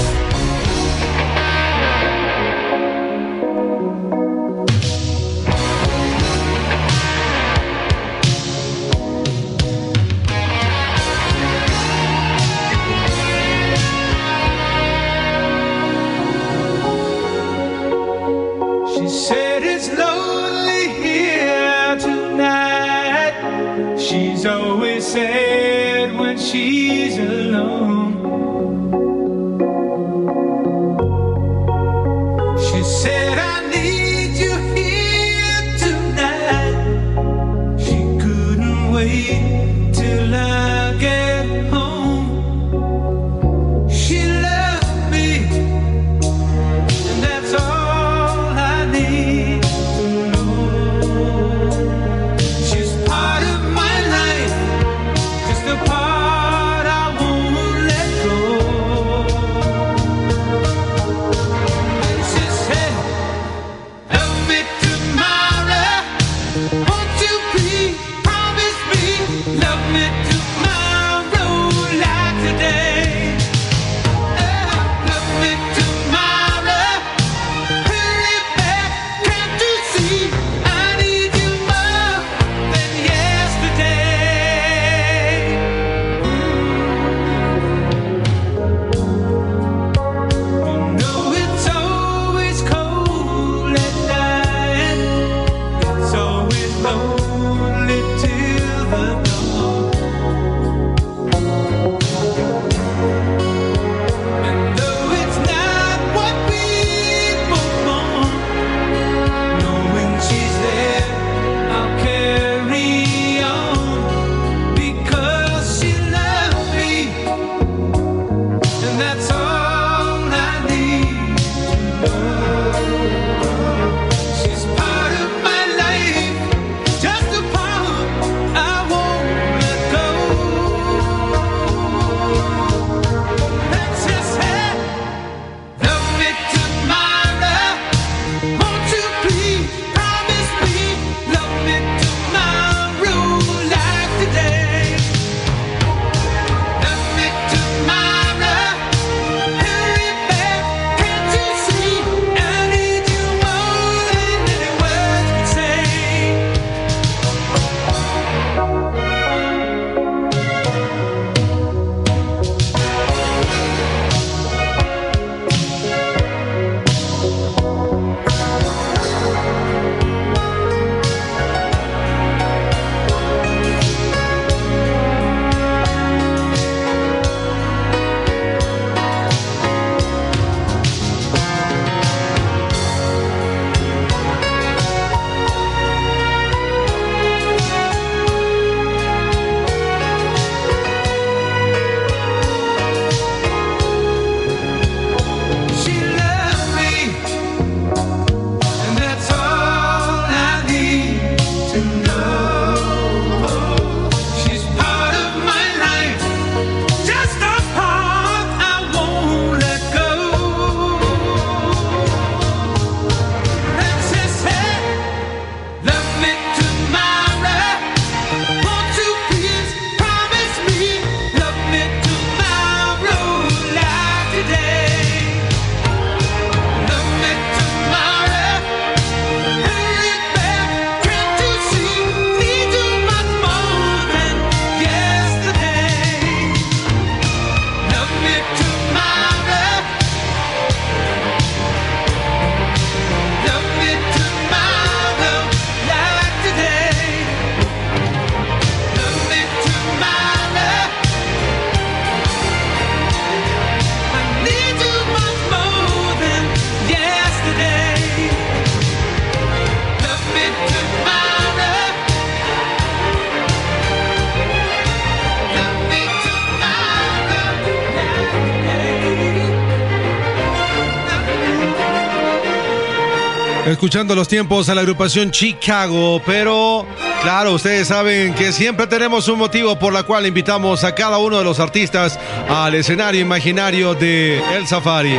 [273.66, 276.86] Escuchando los tiempos a la agrupación Chicago, pero
[277.23, 281.39] claro, ustedes saben que siempre tenemos un motivo por la cual invitamos a cada uno
[281.39, 282.19] de los artistas
[282.49, 285.19] al escenario imaginario de El Safari.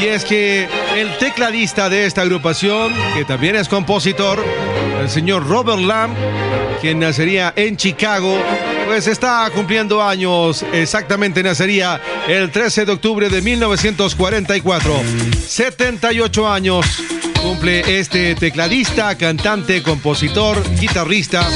[0.00, 4.44] Y es que el tecladista de esta agrupación, que también es compositor,
[5.00, 6.14] el señor Robert Lamb,
[6.80, 8.36] quien nacería en Chicago,
[8.86, 15.02] pues está cumpliendo años, exactamente nacería el 13 de octubre de 1944.
[15.46, 21.46] 78 años cumple este tecladista, cantante, compositor, guitarrista,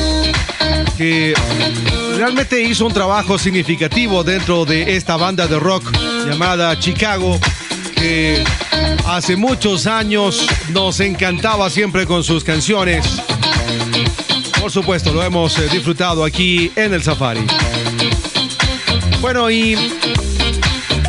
[0.98, 1.32] que
[2.14, 5.90] realmente hizo un trabajo significativo dentro de esta banda de rock
[6.26, 7.40] llamada Chicago,
[7.94, 8.44] que
[9.06, 13.06] hace muchos años nos encantaba siempre con sus canciones.
[14.60, 17.46] Por supuesto, lo hemos eh, disfrutado aquí en el Safari.
[19.22, 19.74] Bueno, y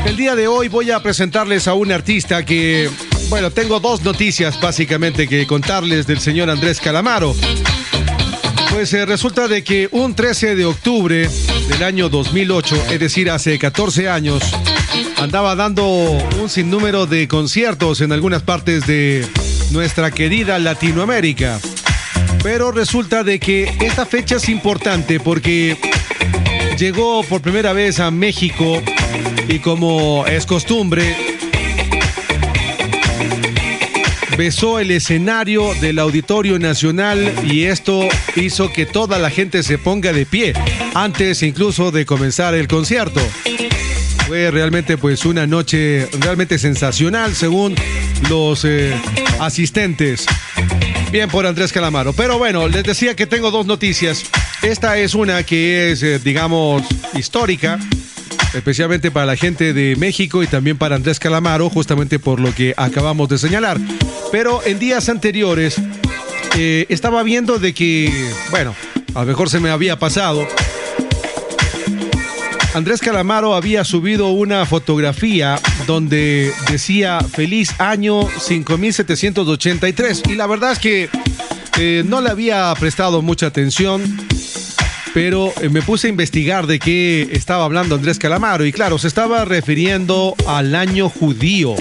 [0.06, 2.89] el día de hoy voy a presentarles a un artista que,
[3.30, 7.35] bueno, tengo dos noticias básicamente que contarles del señor Andrés Calamaro.
[8.72, 11.30] Pues eh, resulta de que un 13 de octubre
[11.68, 14.43] del año 2008, es decir, hace 14 años,
[15.18, 19.27] andaba dando un sinnúmero de conciertos en algunas partes de
[19.72, 21.60] nuestra querida Latinoamérica.
[22.41, 25.77] Pero resulta de que esta fecha es importante porque
[26.77, 28.81] llegó por primera vez a México
[29.47, 31.39] y como es costumbre,
[34.40, 38.07] besó el escenario del Auditorio Nacional y esto
[38.38, 40.53] hizo que toda la gente se ponga de pie
[40.94, 43.20] antes incluso de comenzar el concierto.
[44.28, 47.76] Fue realmente pues una noche realmente sensacional según
[48.30, 48.95] los eh,
[49.41, 50.26] asistentes.
[51.11, 52.14] Bien por Andrés Calamaro.
[52.14, 54.24] Pero bueno, les decía que tengo dos noticias.
[54.61, 56.84] Esta es una que es, eh, digamos,
[57.14, 57.78] histórica,
[58.54, 62.74] especialmente para la gente de México y también para Andrés Calamaro, justamente por lo que
[62.78, 63.78] acabamos de señalar.
[64.32, 65.76] Pero en días anteriores
[66.58, 68.12] eh, estaba viendo de que,
[68.52, 68.76] bueno,
[69.14, 70.48] a lo mejor se me había pasado.
[72.74, 80.80] Andrés Calamaro había subido una fotografía donde decía feliz año 5783 y la verdad es
[80.80, 81.10] que
[81.80, 84.04] eh, no le había prestado mucha atención,
[85.14, 89.07] pero eh, me puse a investigar de qué estaba hablando Andrés Calamaro y claro, se
[89.07, 91.76] estaba refiriendo al año judío.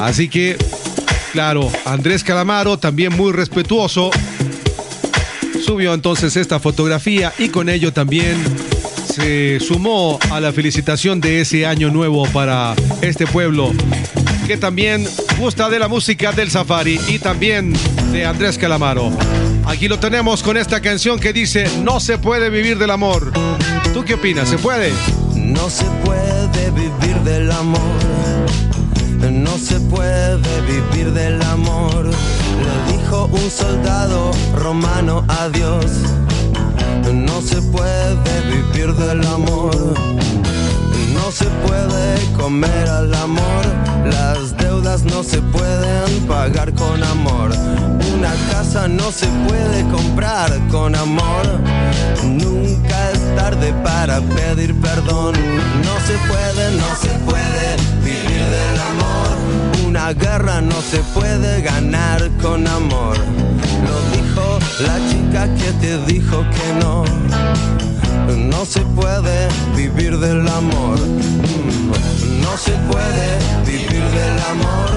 [0.00, 0.56] Así que,
[1.32, 4.10] claro, Andrés Calamaro, también muy respetuoso,
[5.64, 8.36] subió entonces esta fotografía y con ello también
[9.06, 13.72] se sumó a la felicitación de ese año nuevo para este pueblo
[14.46, 15.06] que también
[15.38, 17.72] gusta de la música del Safari y también
[18.12, 19.10] de Andrés Calamaro.
[19.66, 23.32] Aquí lo tenemos con esta canción que dice No se puede vivir del amor.
[23.92, 24.48] ¿Tú qué opinas?
[24.48, 24.92] ¿Se puede?
[25.34, 27.80] No se puede vivir del amor.
[29.30, 32.06] No se puede vivir del amor.
[32.06, 35.86] Le dijo un soldado romano a Dios.
[37.12, 39.94] No se puede vivir del amor.
[41.34, 43.64] Se puede comer al amor.
[44.04, 47.50] Las deudas no se pueden pagar con amor.
[48.14, 51.44] Una casa no se puede comprar con amor.
[52.22, 55.34] Nunca es tarde para pedir perdón.
[55.82, 59.88] No se puede, no se puede vivir del amor.
[59.88, 63.16] Una guerra no se puede ganar con amor.
[63.18, 67.04] Lo dijo la chica que te dijo que no.
[68.64, 70.98] No se puede vivir del amor.
[70.98, 74.90] Mm, No se puede vivir del amor.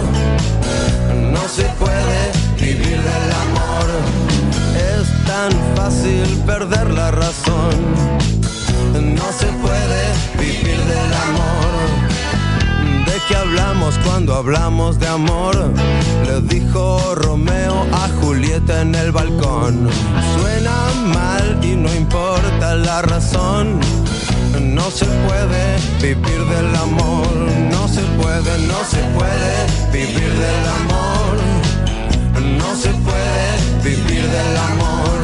[1.34, 3.88] No se puede vivir del amor.
[4.74, 7.76] Es tan fácil perder la razón.
[8.94, 10.02] No se puede
[10.40, 11.67] vivir del amor.
[13.88, 15.56] ¿De qué hablamos cuando hablamos de amor?
[16.26, 19.88] Le dijo Romeo a Julieta en el balcón.
[20.36, 23.80] Suena mal y no importa la razón.
[24.60, 27.28] No se puede vivir del amor.
[27.72, 29.54] No se puede, no se puede
[29.94, 31.38] vivir del amor.
[32.58, 33.48] No se puede
[33.84, 35.18] vivir del amor.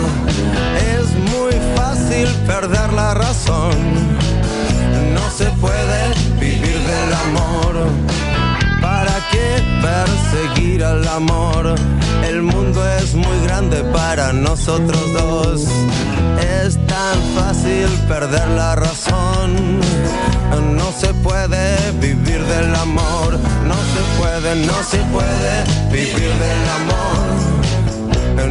[0.95, 3.76] Es muy fácil perder la razón.
[5.14, 7.72] No se puede vivir del amor.
[9.44, 11.76] ¿Para qué perseguir al amor?
[12.28, 15.61] El mundo es muy grande para nosotros dos.
[16.64, 19.80] Es tan fácil perder la razón.
[20.76, 23.38] No se puede vivir del amor.
[23.65, 27.24] No se puede, no se puede vivir del amor.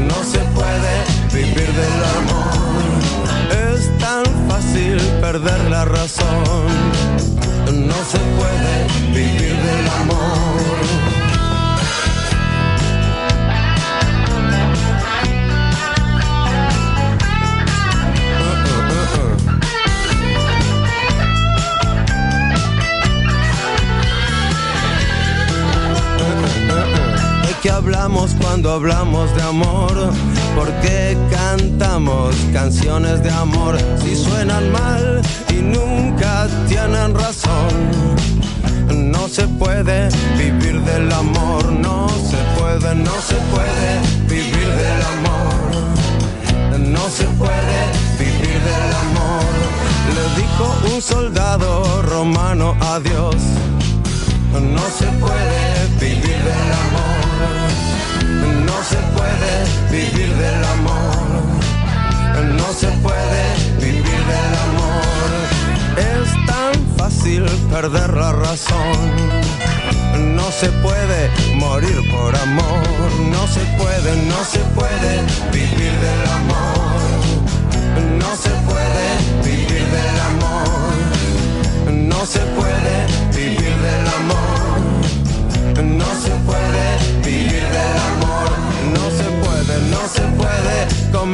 [0.09, 0.95] No se puede
[1.33, 2.53] vivir del amor.
[3.75, 6.67] Es tan fácil perder la razón.
[7.73, 10.82] No se puede vivir del amor.
[27.63, 29.93] Peleamos cuando hablamos de amor?
[30.57, 37.71] ¿Por qué cantamos canciones de amor si suenan mal y nunca tienen razón?
[39.11, 43.91] No se puede vivir del amor, no se puede, no se puede
[44.29, 45.53] vivir del amor.
[46.79, 47.79] No se puede
[48.19, 49.45] vivir del amor.
[50.17, 53.37] Le dijo un soldado romano a Dios.
[54.53, 57.32] No se puede vivir del amor.
[58.83, 59.53] No se puede
[59.93, 61.31] vivir del amor.
[62.59, 63.43] No se puede
[63.79, 65.31] vivir del amor.
[65.97, 68.99] Es tan fácil perder la razón.
[70.35, 72.83] No se puede morir por amor.
[73.31, 75.13] No se puede, no se puede
[75.53, 76.99] vivir del amor.
[78.19, 79.07] No se puede
[79.45, 80.93] vivir del amor.
[81.93, 84.62] No se puede vivir del amor.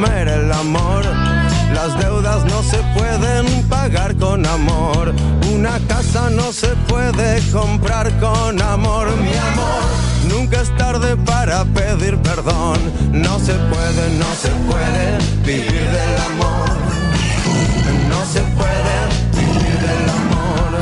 [0.01, 1.05] Comer el amor.
[1.75, 5.13] Las deudas no se pueden pagar con amor.
[5.53, 9.09] Una casa no se puede comprar con amor.
[9.17, 9.83] Mi amor,
[10.29, 12.79] nunca es tarde para pedir perdón.
[13.13, 16.69] No se puede, no se puede vivir del amor.
[18.09, 18.97] No se puede
[19.35, 20.79] vivir del amor.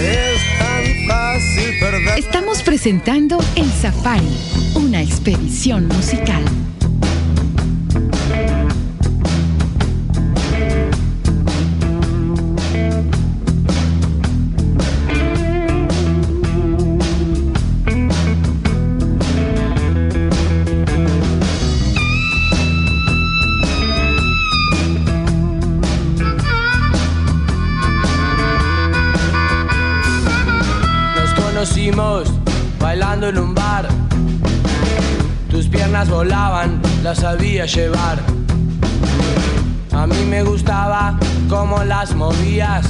[0.00, 2.18] Es tan fácil perder.
[2.18, 4.38] Estamos presentando El Safari,
[4.74, 6.42] una expedición musical.
[32.78, 33.88] Bailando en un bar.
[35.50, 38.18] Tus piernas volaban, las sabía llevar.
[39.92, 42.86] A mí me gustaba cómo las movías.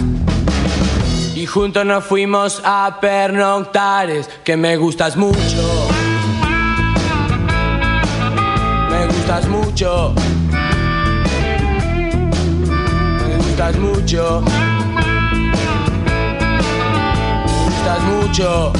[1.34, 5.86] Y juntos nos fuimos a pernoctares, que me gustas mucho.
[8.90, 10.14] Me gustas mucho.
[13.28, 14.42] Me gustas mucho.
[17.36, 18.72] Me gustas mucho.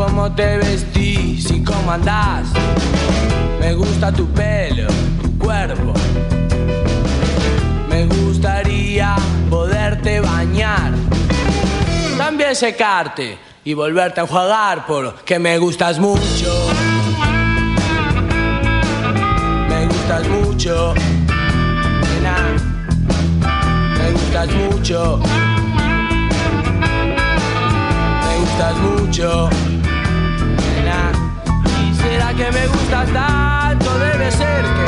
[0.00, 2.48] Cómo te vestís y cómo andás.
[3.60, 4.88] Me gusta tu pelo,
[5.20, 5.92] tu cuerpo.
[7.88, 9.14] Me gustaría
[9.50, 10.92] poderte bañar.
[12.16, 16.50] También secarte y volverte a enjuagar porque me gustas mucho.
[19.68, 20.94] Me gustas mucho.
[22.02, 22.36] Nena.
[23.98, 25.20] Me gustas mucho.
[28.24, 29.69] Me gustas mucho.
[32.40, 32.40] Nena.
[32.40, 33.98] ¿Y será que me gustas tanto?
[33.98, 34.79] Debe ser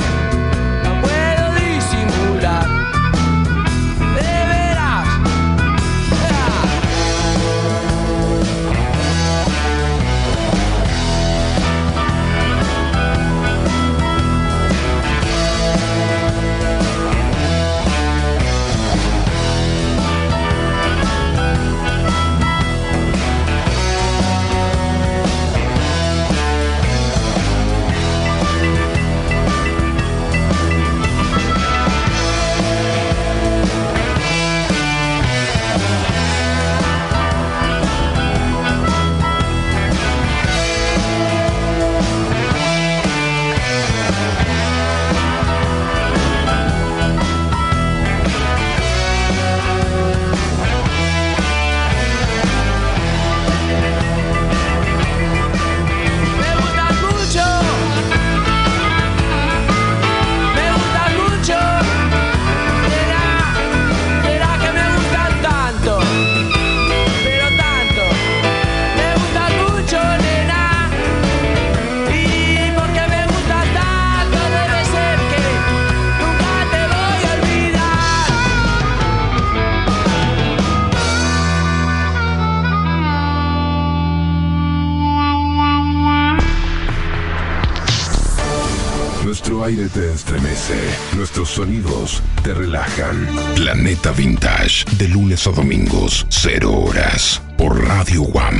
[89.64, 90.74] Aire te estremece,
[91.16, 93.28] nuestros sonidos te relajan.
[93.54, 98.56] Planeta Vintage, de lunes a domingos, cero horas, por por Radio Guam.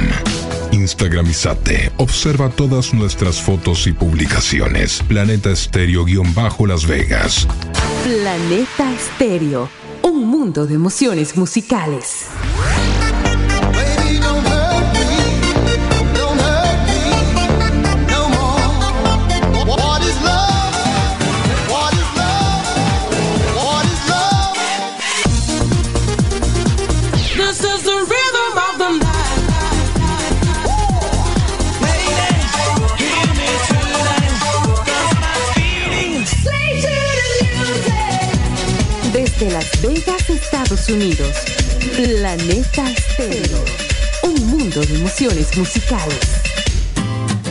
[0.70, 1.90] Instagramizate.
[1.96, 5.02] Observa todas nuestras fotos y publicaciones.
[5.08, 7.48] Planeta Estéreo-Las Vegas.
[8.04, 9.68] Planeta Estéreo,
[10.02, 12.28] un mundo de emociones musicales.
[40.30, 41.36] Estados Unidos.
[41.96, 43.64] Planeta Estéreo,
[44.22, 46.18] un mundo de emociones musicales.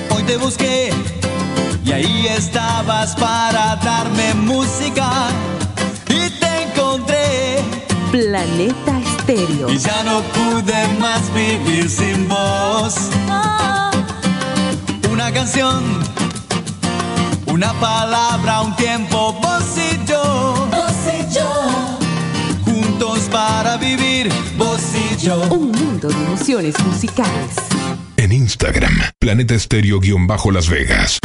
[0.09, 0.91] Hoy te busqué
[1.83, 5.29] y ahí estabas para darme música
[6.07, 7.59] y te encontré
[8.11, 9.69] Planeta Estéreo.
[9.69, 12.95] y ya no pude más vivir sin vos.
[15.11, 15.83] Una canción,
[17.47, 20.30] una palabra, un tiempo, vos y yo.
[23.95, 25.41] Vivir, vos y yo.
[25.49, 27.55] Un mundo de emociones musicales.
[28.17, 31.19] En Instagram, Planeta Estéreo-Las Vegas.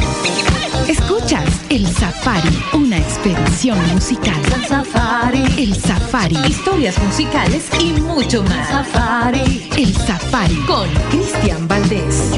[0.89, 4.41] Escuchas El Safari, una expedición musical.
[4.55, 5.45] El Safari.
[5.59, 6.37] El Safari.
[6.49, 8.69] Historias musicales y mucho más.
[8.69, 9.69] Safari.
[9.77, 10.57] El Safari.
[10.67, 12.33] Con Cristian Valdés.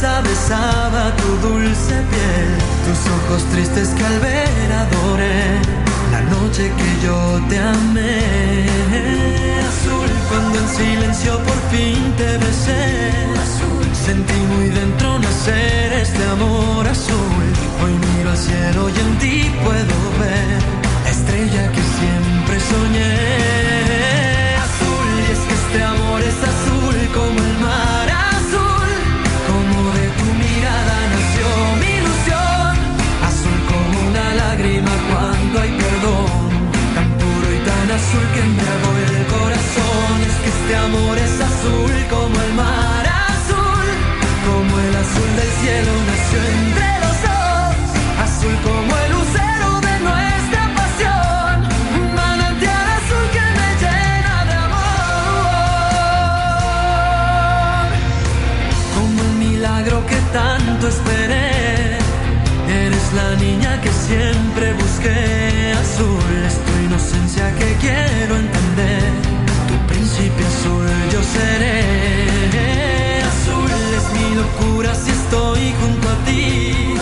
[0.00, 2.50] Brisa besaba tu dulce piel,
[2.86, 5.60] tus ojos tristes que al ver adoré,
[6.10, 8.66] la noche que yo te amé.
[9.68, 13.10] Azul cuando en silencio por fin te besé.
[13.92, 17.44] Sentí muy dentro nacer este amor azul.
[17.82, 20.60] Hoy miro al cielo y en ti puedo ver
[21.04, 23.89] la estrella que siempre soñé.
[38.10, 40.14] Azul que embriagó el corazón.
[40.28, 43.86] Es que este amor es azul como el mar azul.
[44.48, 47.74] Como el azul del cielo nació entre los dos.
[48.26, 51.54] Azul como el lucero de nuestra pasión.
[52.16, 55.50] Manantial azul que me llena de amor.
[58.96, 61.98] Como el milagro que tanto esperé.
[62.82, 65.74] Eres la niña que siempre busqué.
[65.82, 66.69] Azul
[67.00, 69.02] inocencia que quiero entender.
[69.68, 73.22] Tu principio azul yo seré.
[73.22, 76.94] Azul es mi locura si estoy junto a ti.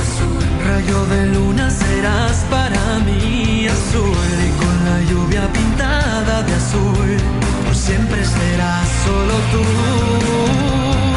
[0.67, 3.67] Rayo de luna serás para mí.
[3.67, 7.17] Azul y con la lluvia pintada de azul.
[7.65, 9.65] Por siempre serás solo tú.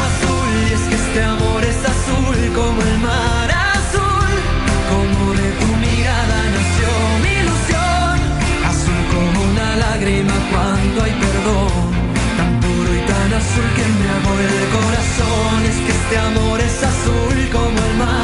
[0.10, 3.31] Azul y es que este amor es azul como el mar
[14.40, 15.66] el corazón.
[15.66, 18.21] Es que este amor es azul como el mar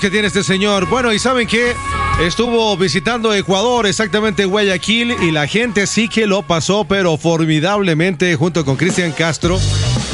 [0.00, 0.86] que tiene este señor.
[0.88, 1.74] Bueno, y saben que
[2.20, 8.64] estuvo visitando Ecuador, exactamente Guayaquil, y la gente sí que lo pasó, pero formidablemente junto
[8.64, 9.58] con Cristian Castro.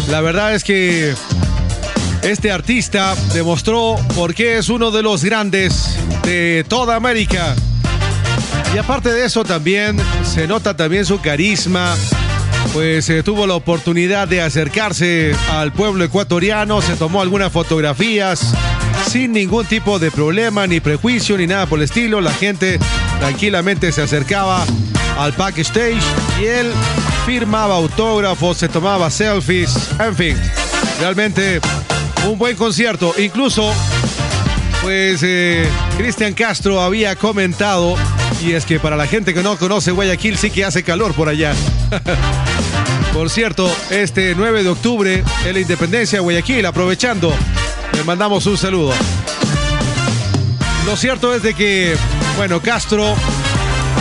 [0.08, 1.14] La verdad es que
[2.22, 7.54] este artista demostró por qué es uno de los grandes de toda América.
[8.74, 11.94] Y aparte de eso también se nota también su carisma,
[12.72, 18.54] pues eh, tuvo la oportunidad de acercarse al pueblo ecuatoriano, se tomó algunas fotografías
[19.08, 22.20] sin ningún tipo de problema, ni prejuicio, ni nada por el estilo.
[22.20, 22.78] La gente
[23.18, 24.64] tranquilamente se acercaba
[25.18, 26.02] al backstage
[26.40, 26.72] y él
[27.26, 30.36] firmaba autógrafos, se tomaba selfies, en fin,
[31.00, 31.60] realmente
[32.26, 33.14] un buen concierto.
[33.18, 33.72] Incluso,
[34.82, 37.96] pues eh, Cristian Castro había comentado,
[38.42, 41.28] y es que para la gente que no conoce Guayaquil sí que hace calor por
[41.28, 41.54] allá.
[43.12, 47.30] Por cierto, este 9 de octubre en la Independencia de Guayaquil, aprovechando,
[47.94, 48.92] le mandamos un saludo.
[50.86, 51.96] Lo cierto es de que,
[52.36, 53.14] bueno, Castro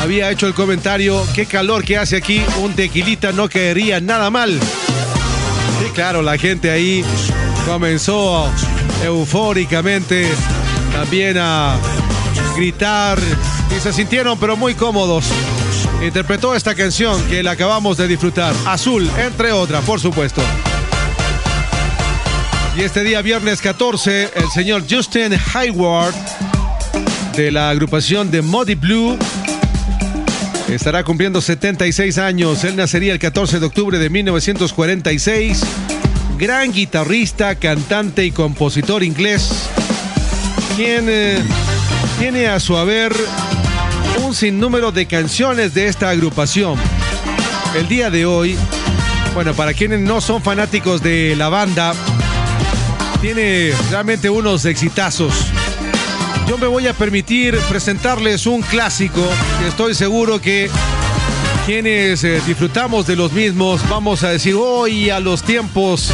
[0.02, 4.60] había hecho el comentario, qué calor que hace aquí, un tequilita no caería nada mal.
[5.80, 7.06] Sí, claro, la gente ahí
[7.66, 8.50] comenzó
[9.04, 10.28] eufóricamente
[10.92, 11.78] también a
[12.56, 13.20] gritar
[13.76, 15.26] y se sintieron pero muy cómodos.
[16.04, 20.42] Interpretó esta canción que la acabamos de disfrutar, Azul, entre otras, por supuesto.
[22.76, 26.14] Y este día, viernes 14, el señor Justin Hayward
[27.36, 29.18] de la agrupación de Muddy Blue
[30.70, 32.64] estará cumpliendo 76 años.
[32.64, 35.64] Él nacería el 14 de octubre de 1946.
[36.38, 39.52] Gran guitarrista, cantante y compositor inglés,
[40.78, 41.40] quien eh,
[42.20, 43.14] tiene a su haber
[44.24, 46.80] un sinnúmero de canciones de esta agrupación.
[47.76, 48.58] El día de hoy,
[49.34, 51.94] bueno, para quienes no son fanáticos de la banda,
[53.22, 55.34] tiene realmente unos exitazos.
[56.48, 59.22] Yo me voy a permitir presentarles un clásico
[59.60, 60.70] que estoy seguro que
[61.66, 66.12] quienes eh, disfrutamos de los mismos vamos a decir hoy a los tiempos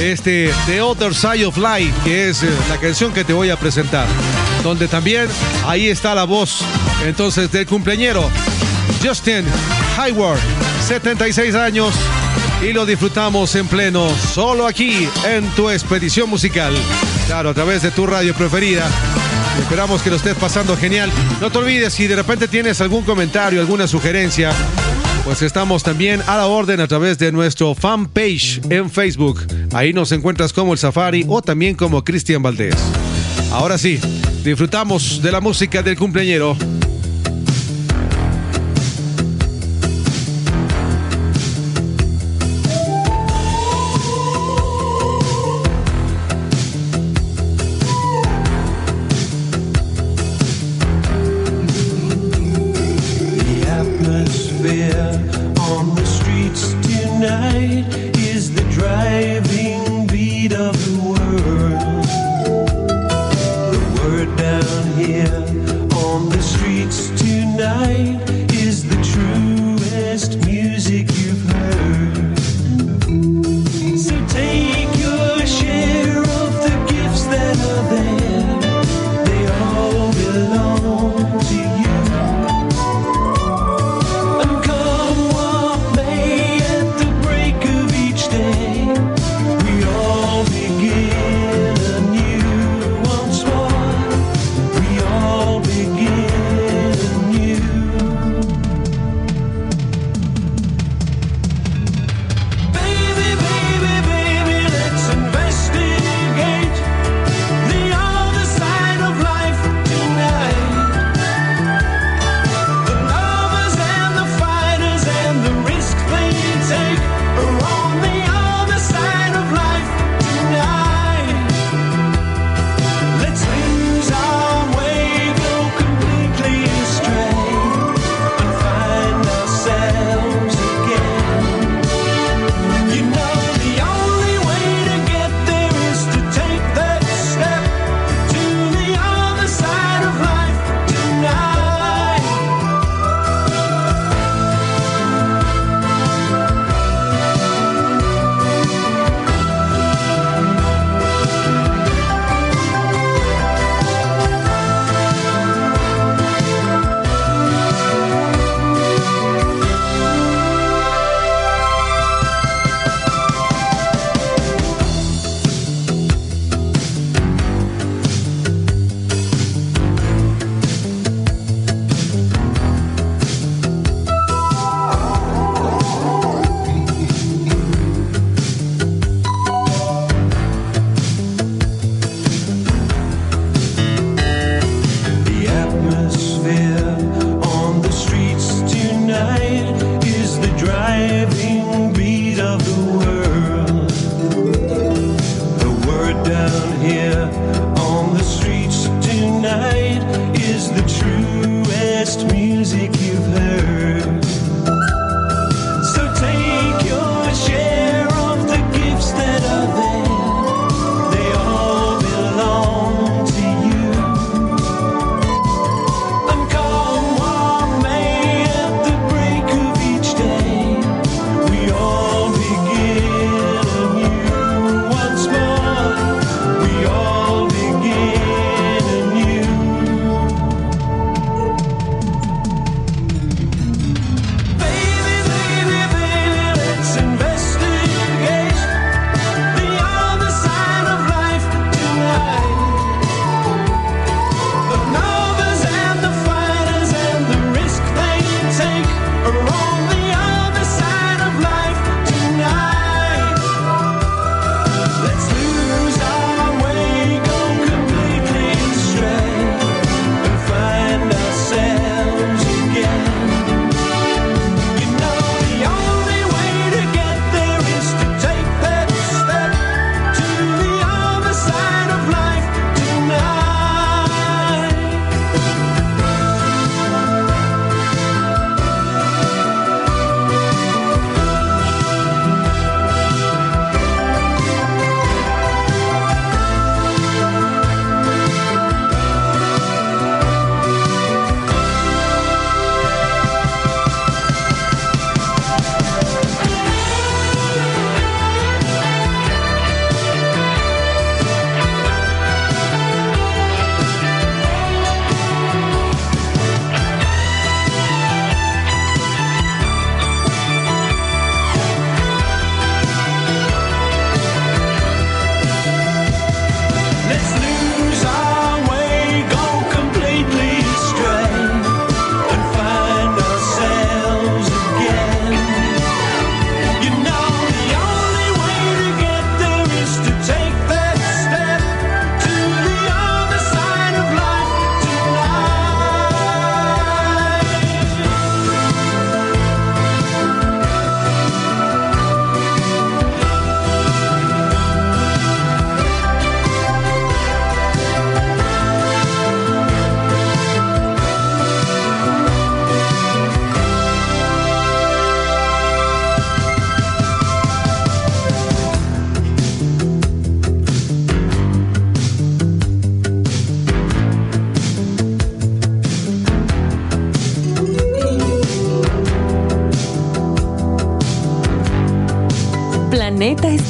[0.00, 3.56] este The Other Side of Life, que es eh, la canción que te voy a
[3.56, 4.08] presentar,
[4.64, 5.28] donde también
[5.66, 6.62] ahí está la voz
[7.06, 8.28] entonces del cumpleañero
[9.02, 9.44] Justin
[9.96, 10.40] Hayward,
[10.86, 11.94] 76 años
[12.62, 16.74] y lo disfrutamos en pleno solo aquí en tu expedición musical.
[17.26, 18.88] Claro, a través de tu radio preferida.
[19.60, 21.10] Esperamos que lo estés pasando genial.
[21.40, 24.52] No te olvides, si de repente tienes algún comentario, alguna sugerencia,
[25.24, 29.46] pues estamos también a la orden a través de nuestro fanpage en Facebook.
[29.72, 32.74] Ahí nos encuentras como el Safari o también como Cristian Valdés.
[33.52, 33.98] Ahora sí,
[34.44, 36.56] disfrutamos de la música del cumpleañero.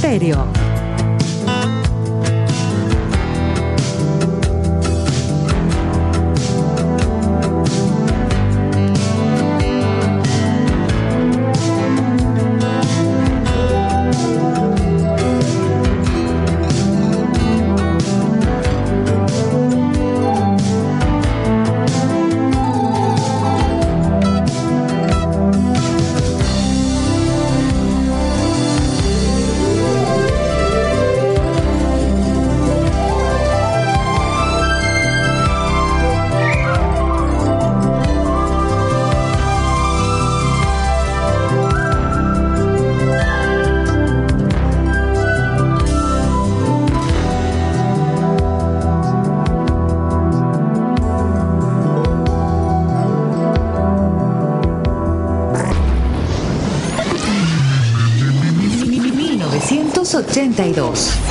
[0.02, 0.49] Estéreo.
[60.52, 61.29] 32.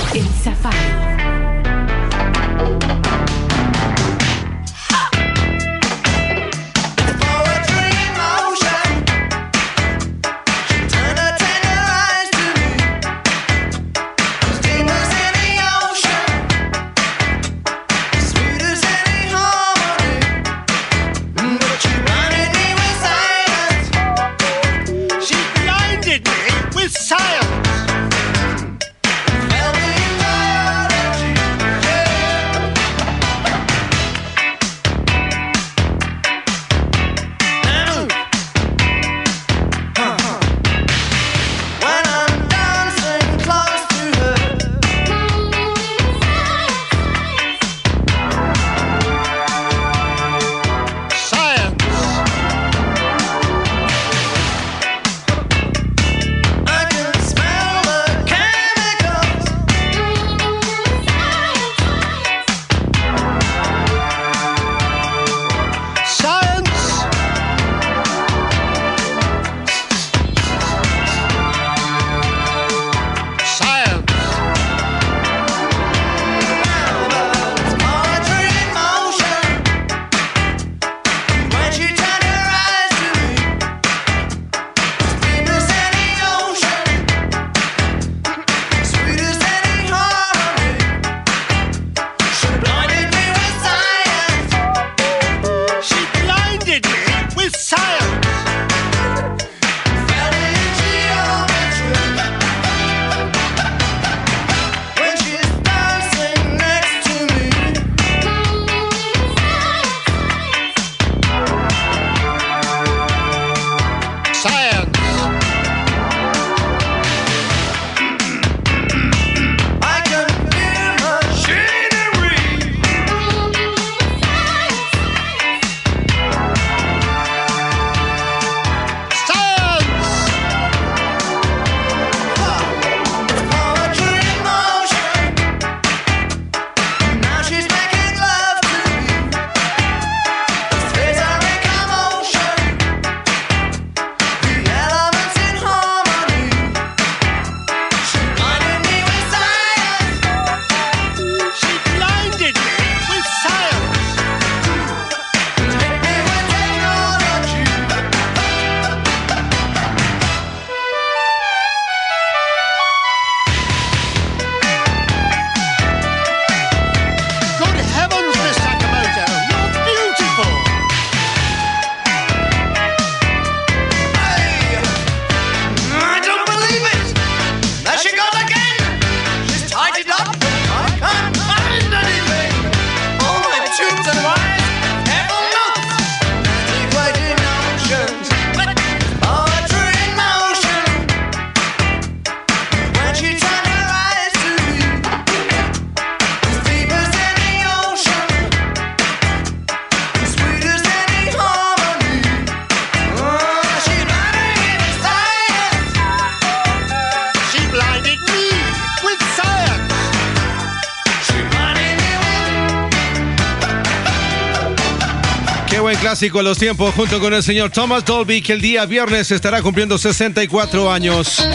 [216.10, 219.62] clásico de los tiempos junto con el señor Thomas Dolby, que el día viernes estará
[219.62, 221.48] cumpliendo 64 años.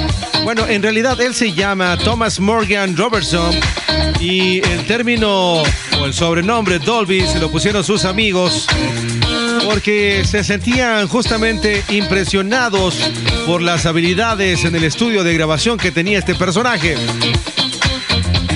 [0.44, 3.52] Bueno, en realidad él se llama Thomas Morgan Robertson
[4.20, 8.68] y el término o el sobrenombre Dolby se lo pusieron sus amigos
[9.64, 12.94] porque se sentían justamente impresionados
[13.46, 16.94] por las habilidades en el estudio de grabación que tenía este personaje.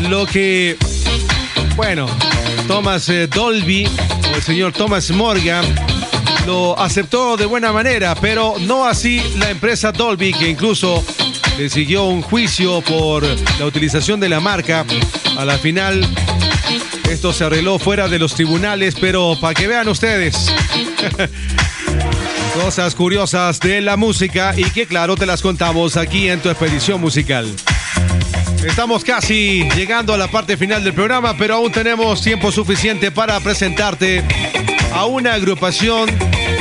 [0.09, 0.77] Lo que,
[1.75, 2.07] bueno,
[2.69, 3.89] Thomas eh, Dolby
[4.39, 5.65] el señor Thomas Morgan,
[6.47, 11.05] lo aceptó de buena manera, pero no así la empresa Dolby, que incluso
[11.59, 13.25] le siguió un juicio por
[13.59, 14.87] la utilización de la marca.
[15.37, 16.07] A la final,
[17.11, 20.53] esto se arregló fuera de los tribunales, pero para que vean ustedes.
[22.63, 27.01] Cosas curiosas de la música y que claro te las contamos aquí en tu expedición
[27.01, 27.53] musical.
[28.69, 33.41] Estamos casi llegando a la parte final del programa, pero aún tenemos tiempo suficiente para
[33.41, 34.23] presentarte
[34.93, 36.09] a una agrupación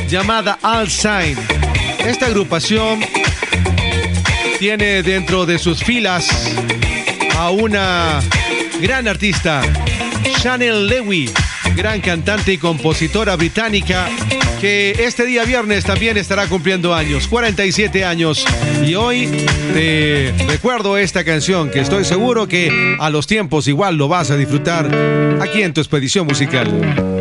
[0.08, 1.44] llamada Alzheimer.
[2.00, 3.02] Esta agrupación
[4.58, 6.30] tiene dentro de sus filas
[7.38, 8.22] a una
[8.82, 9.62] gran artista,
[10.42, 11.30] Chanel Lewy,
[11.76, 14.08] gran cantante y compositora británica
[14.60, 18.46] que este día viernes también estará cumpliendo años, 47 años.
[18.86, 19.28] Y hoy
[19.74, 24.38] te recuerdo esta canción que estoy seguro que a los tiempos igual lo vas a
[24.38, 24.90] disfrutar
[25.42, 27.17] aquí en tu expedición musical.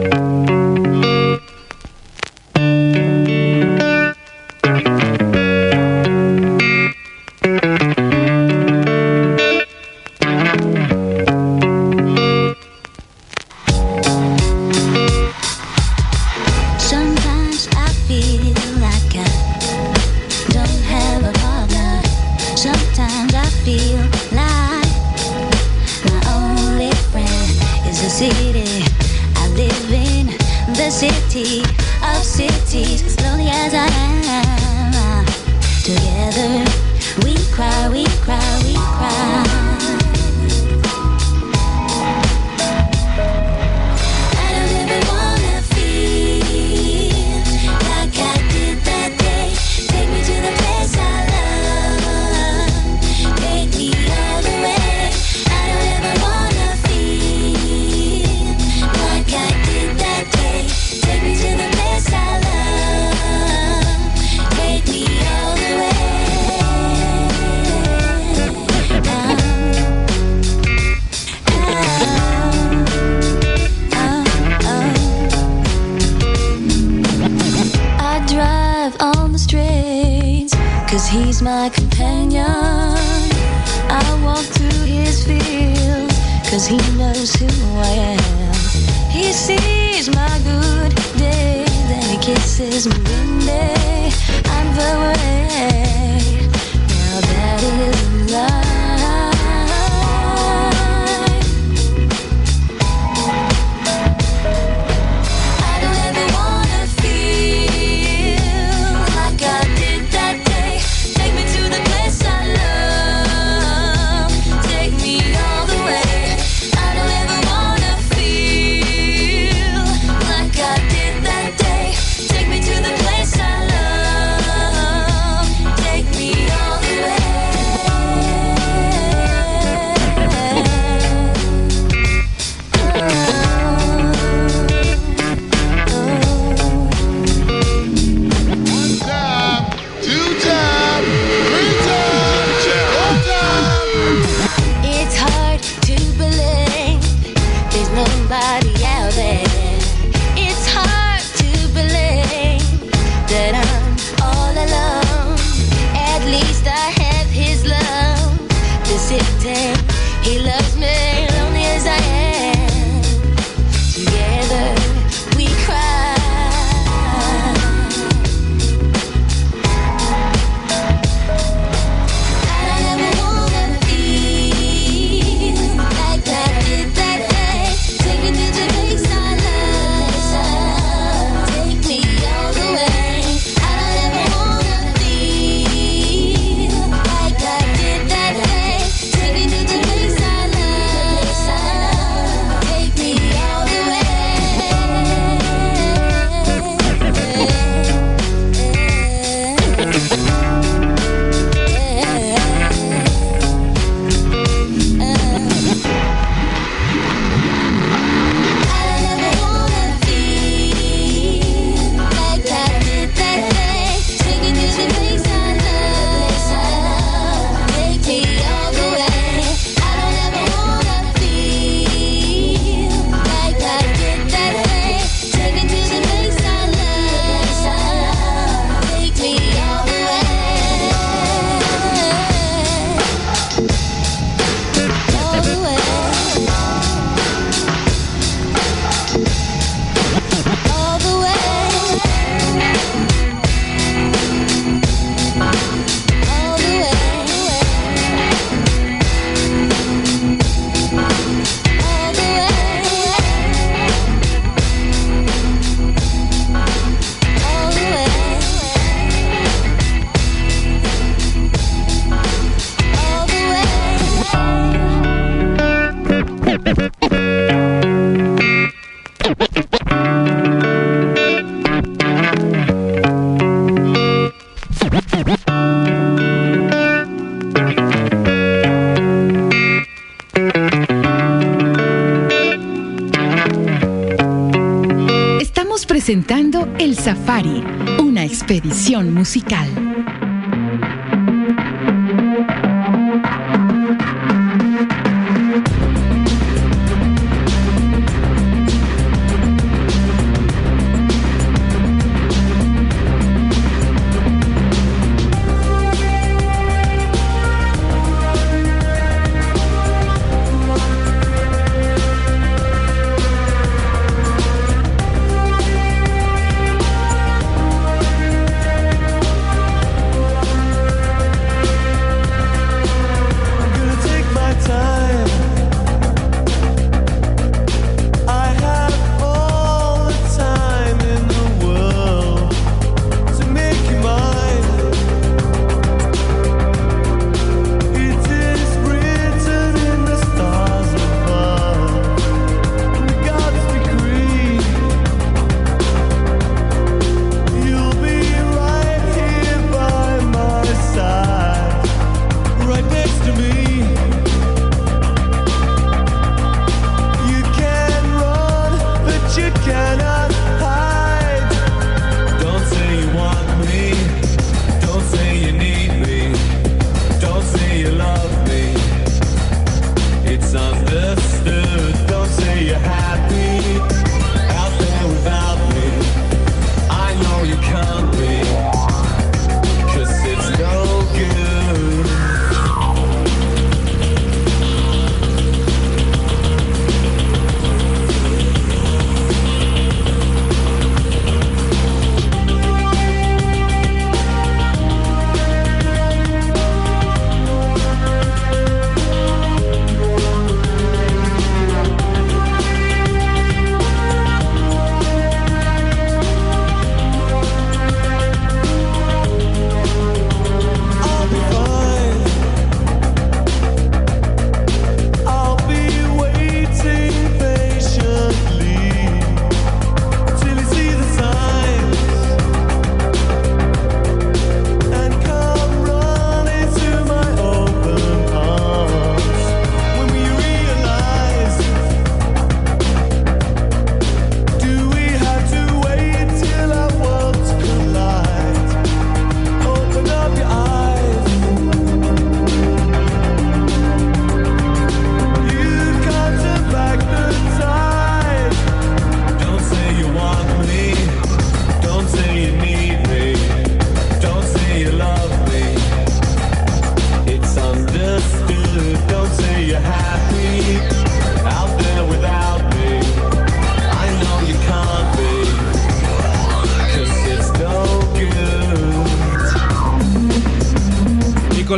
[287.06, 287.62] Safari,
[288.00, 289.85] una expedición musical.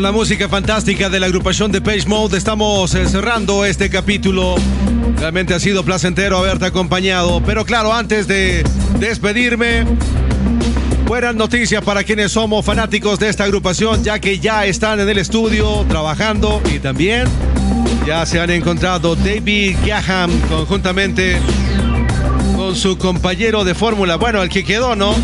[0.09, 4.55] La música fantástica de la agrupación de Page Mode estamos eh, cerrando este capítulo.
[5.18, 7.43] Realmente ha sido placentero haberte acompañado.
[7.44, 8.64] Pero claro, antes de
[8.98, 9.85] despedirme,
[11.05, 15.18] buenas noticias para quienes somos fanáticos de esta agrupación, ya que ya están en el
[15.18, 17.28] estudio trabajando y también
[18.06, 21.39] ya se han encontrado David Gaham conjuntamente
[22.56, 24.16] con su compañero de fórmula.
[24.16, 25.14] Bueno, el que quedó, ¿no?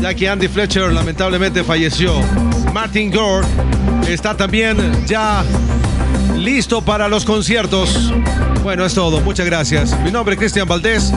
[0.00, 2.14] Ya que Andy Fletcher lamentablemente falleció.
[2.72, 3.46] Martin Gore
[4.08, 4.76] está también
[5.06, 5.44] ya
[6.36, 8.12] listo para los conciertos.
[8.62, 9.20] Bueno, es todo.
[9.20, 9.98] Muchas gracias.
[10.00, 11.12] Mi nombre es Cristian Valdés.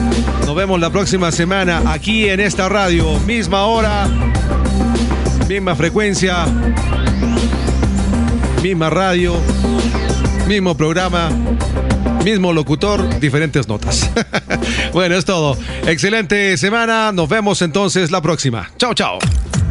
[0.46, 3.18] Nos vemos la próxima semana aquí en esta radio.
[3.20, 4.08] Misma hora,
[5.48, 6.46] misma frecuencia,
[8.62, 9.36] misma radio,
[10.46, 11.30] mismo programa,
[12.24, 14.10] mismo locutor, diferentes notas.
[14.92, 15.56] bueno, es todo.
[15.86, 17.12] Excelente semana.
[17.12, 18.70] Nos vemos entonces la próxima.
[18.78, 19.18] Chao, chao.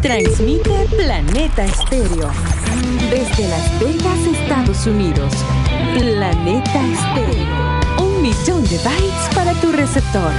[0.01, 2.48] Transmite Planeta Estéreo.
[3.09, 5.33] Desde Las Vegas, Estados Unidos.
[5.97, 8.05] Planeta Estéreo.
[8.05, 10.31] Un millón de bytes para tu receptor.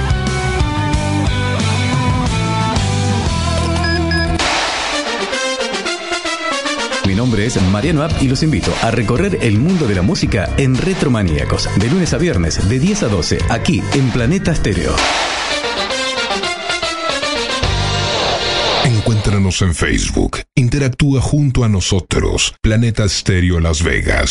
[7.07, 10.49] Mi nombre es Mariano App y los invito a recorrer el mundo de la música
[10.57, 14.95] en Retromaníacos, de lunes a viernes, de 10 a 12, aquí en Planeta Stereo.
[19.41, 20.37] En Facebook.
[20.55, 22.53] Interactúa junto a nosotros.
[22.61, 24.29] Planeta Stereo Las Vegas.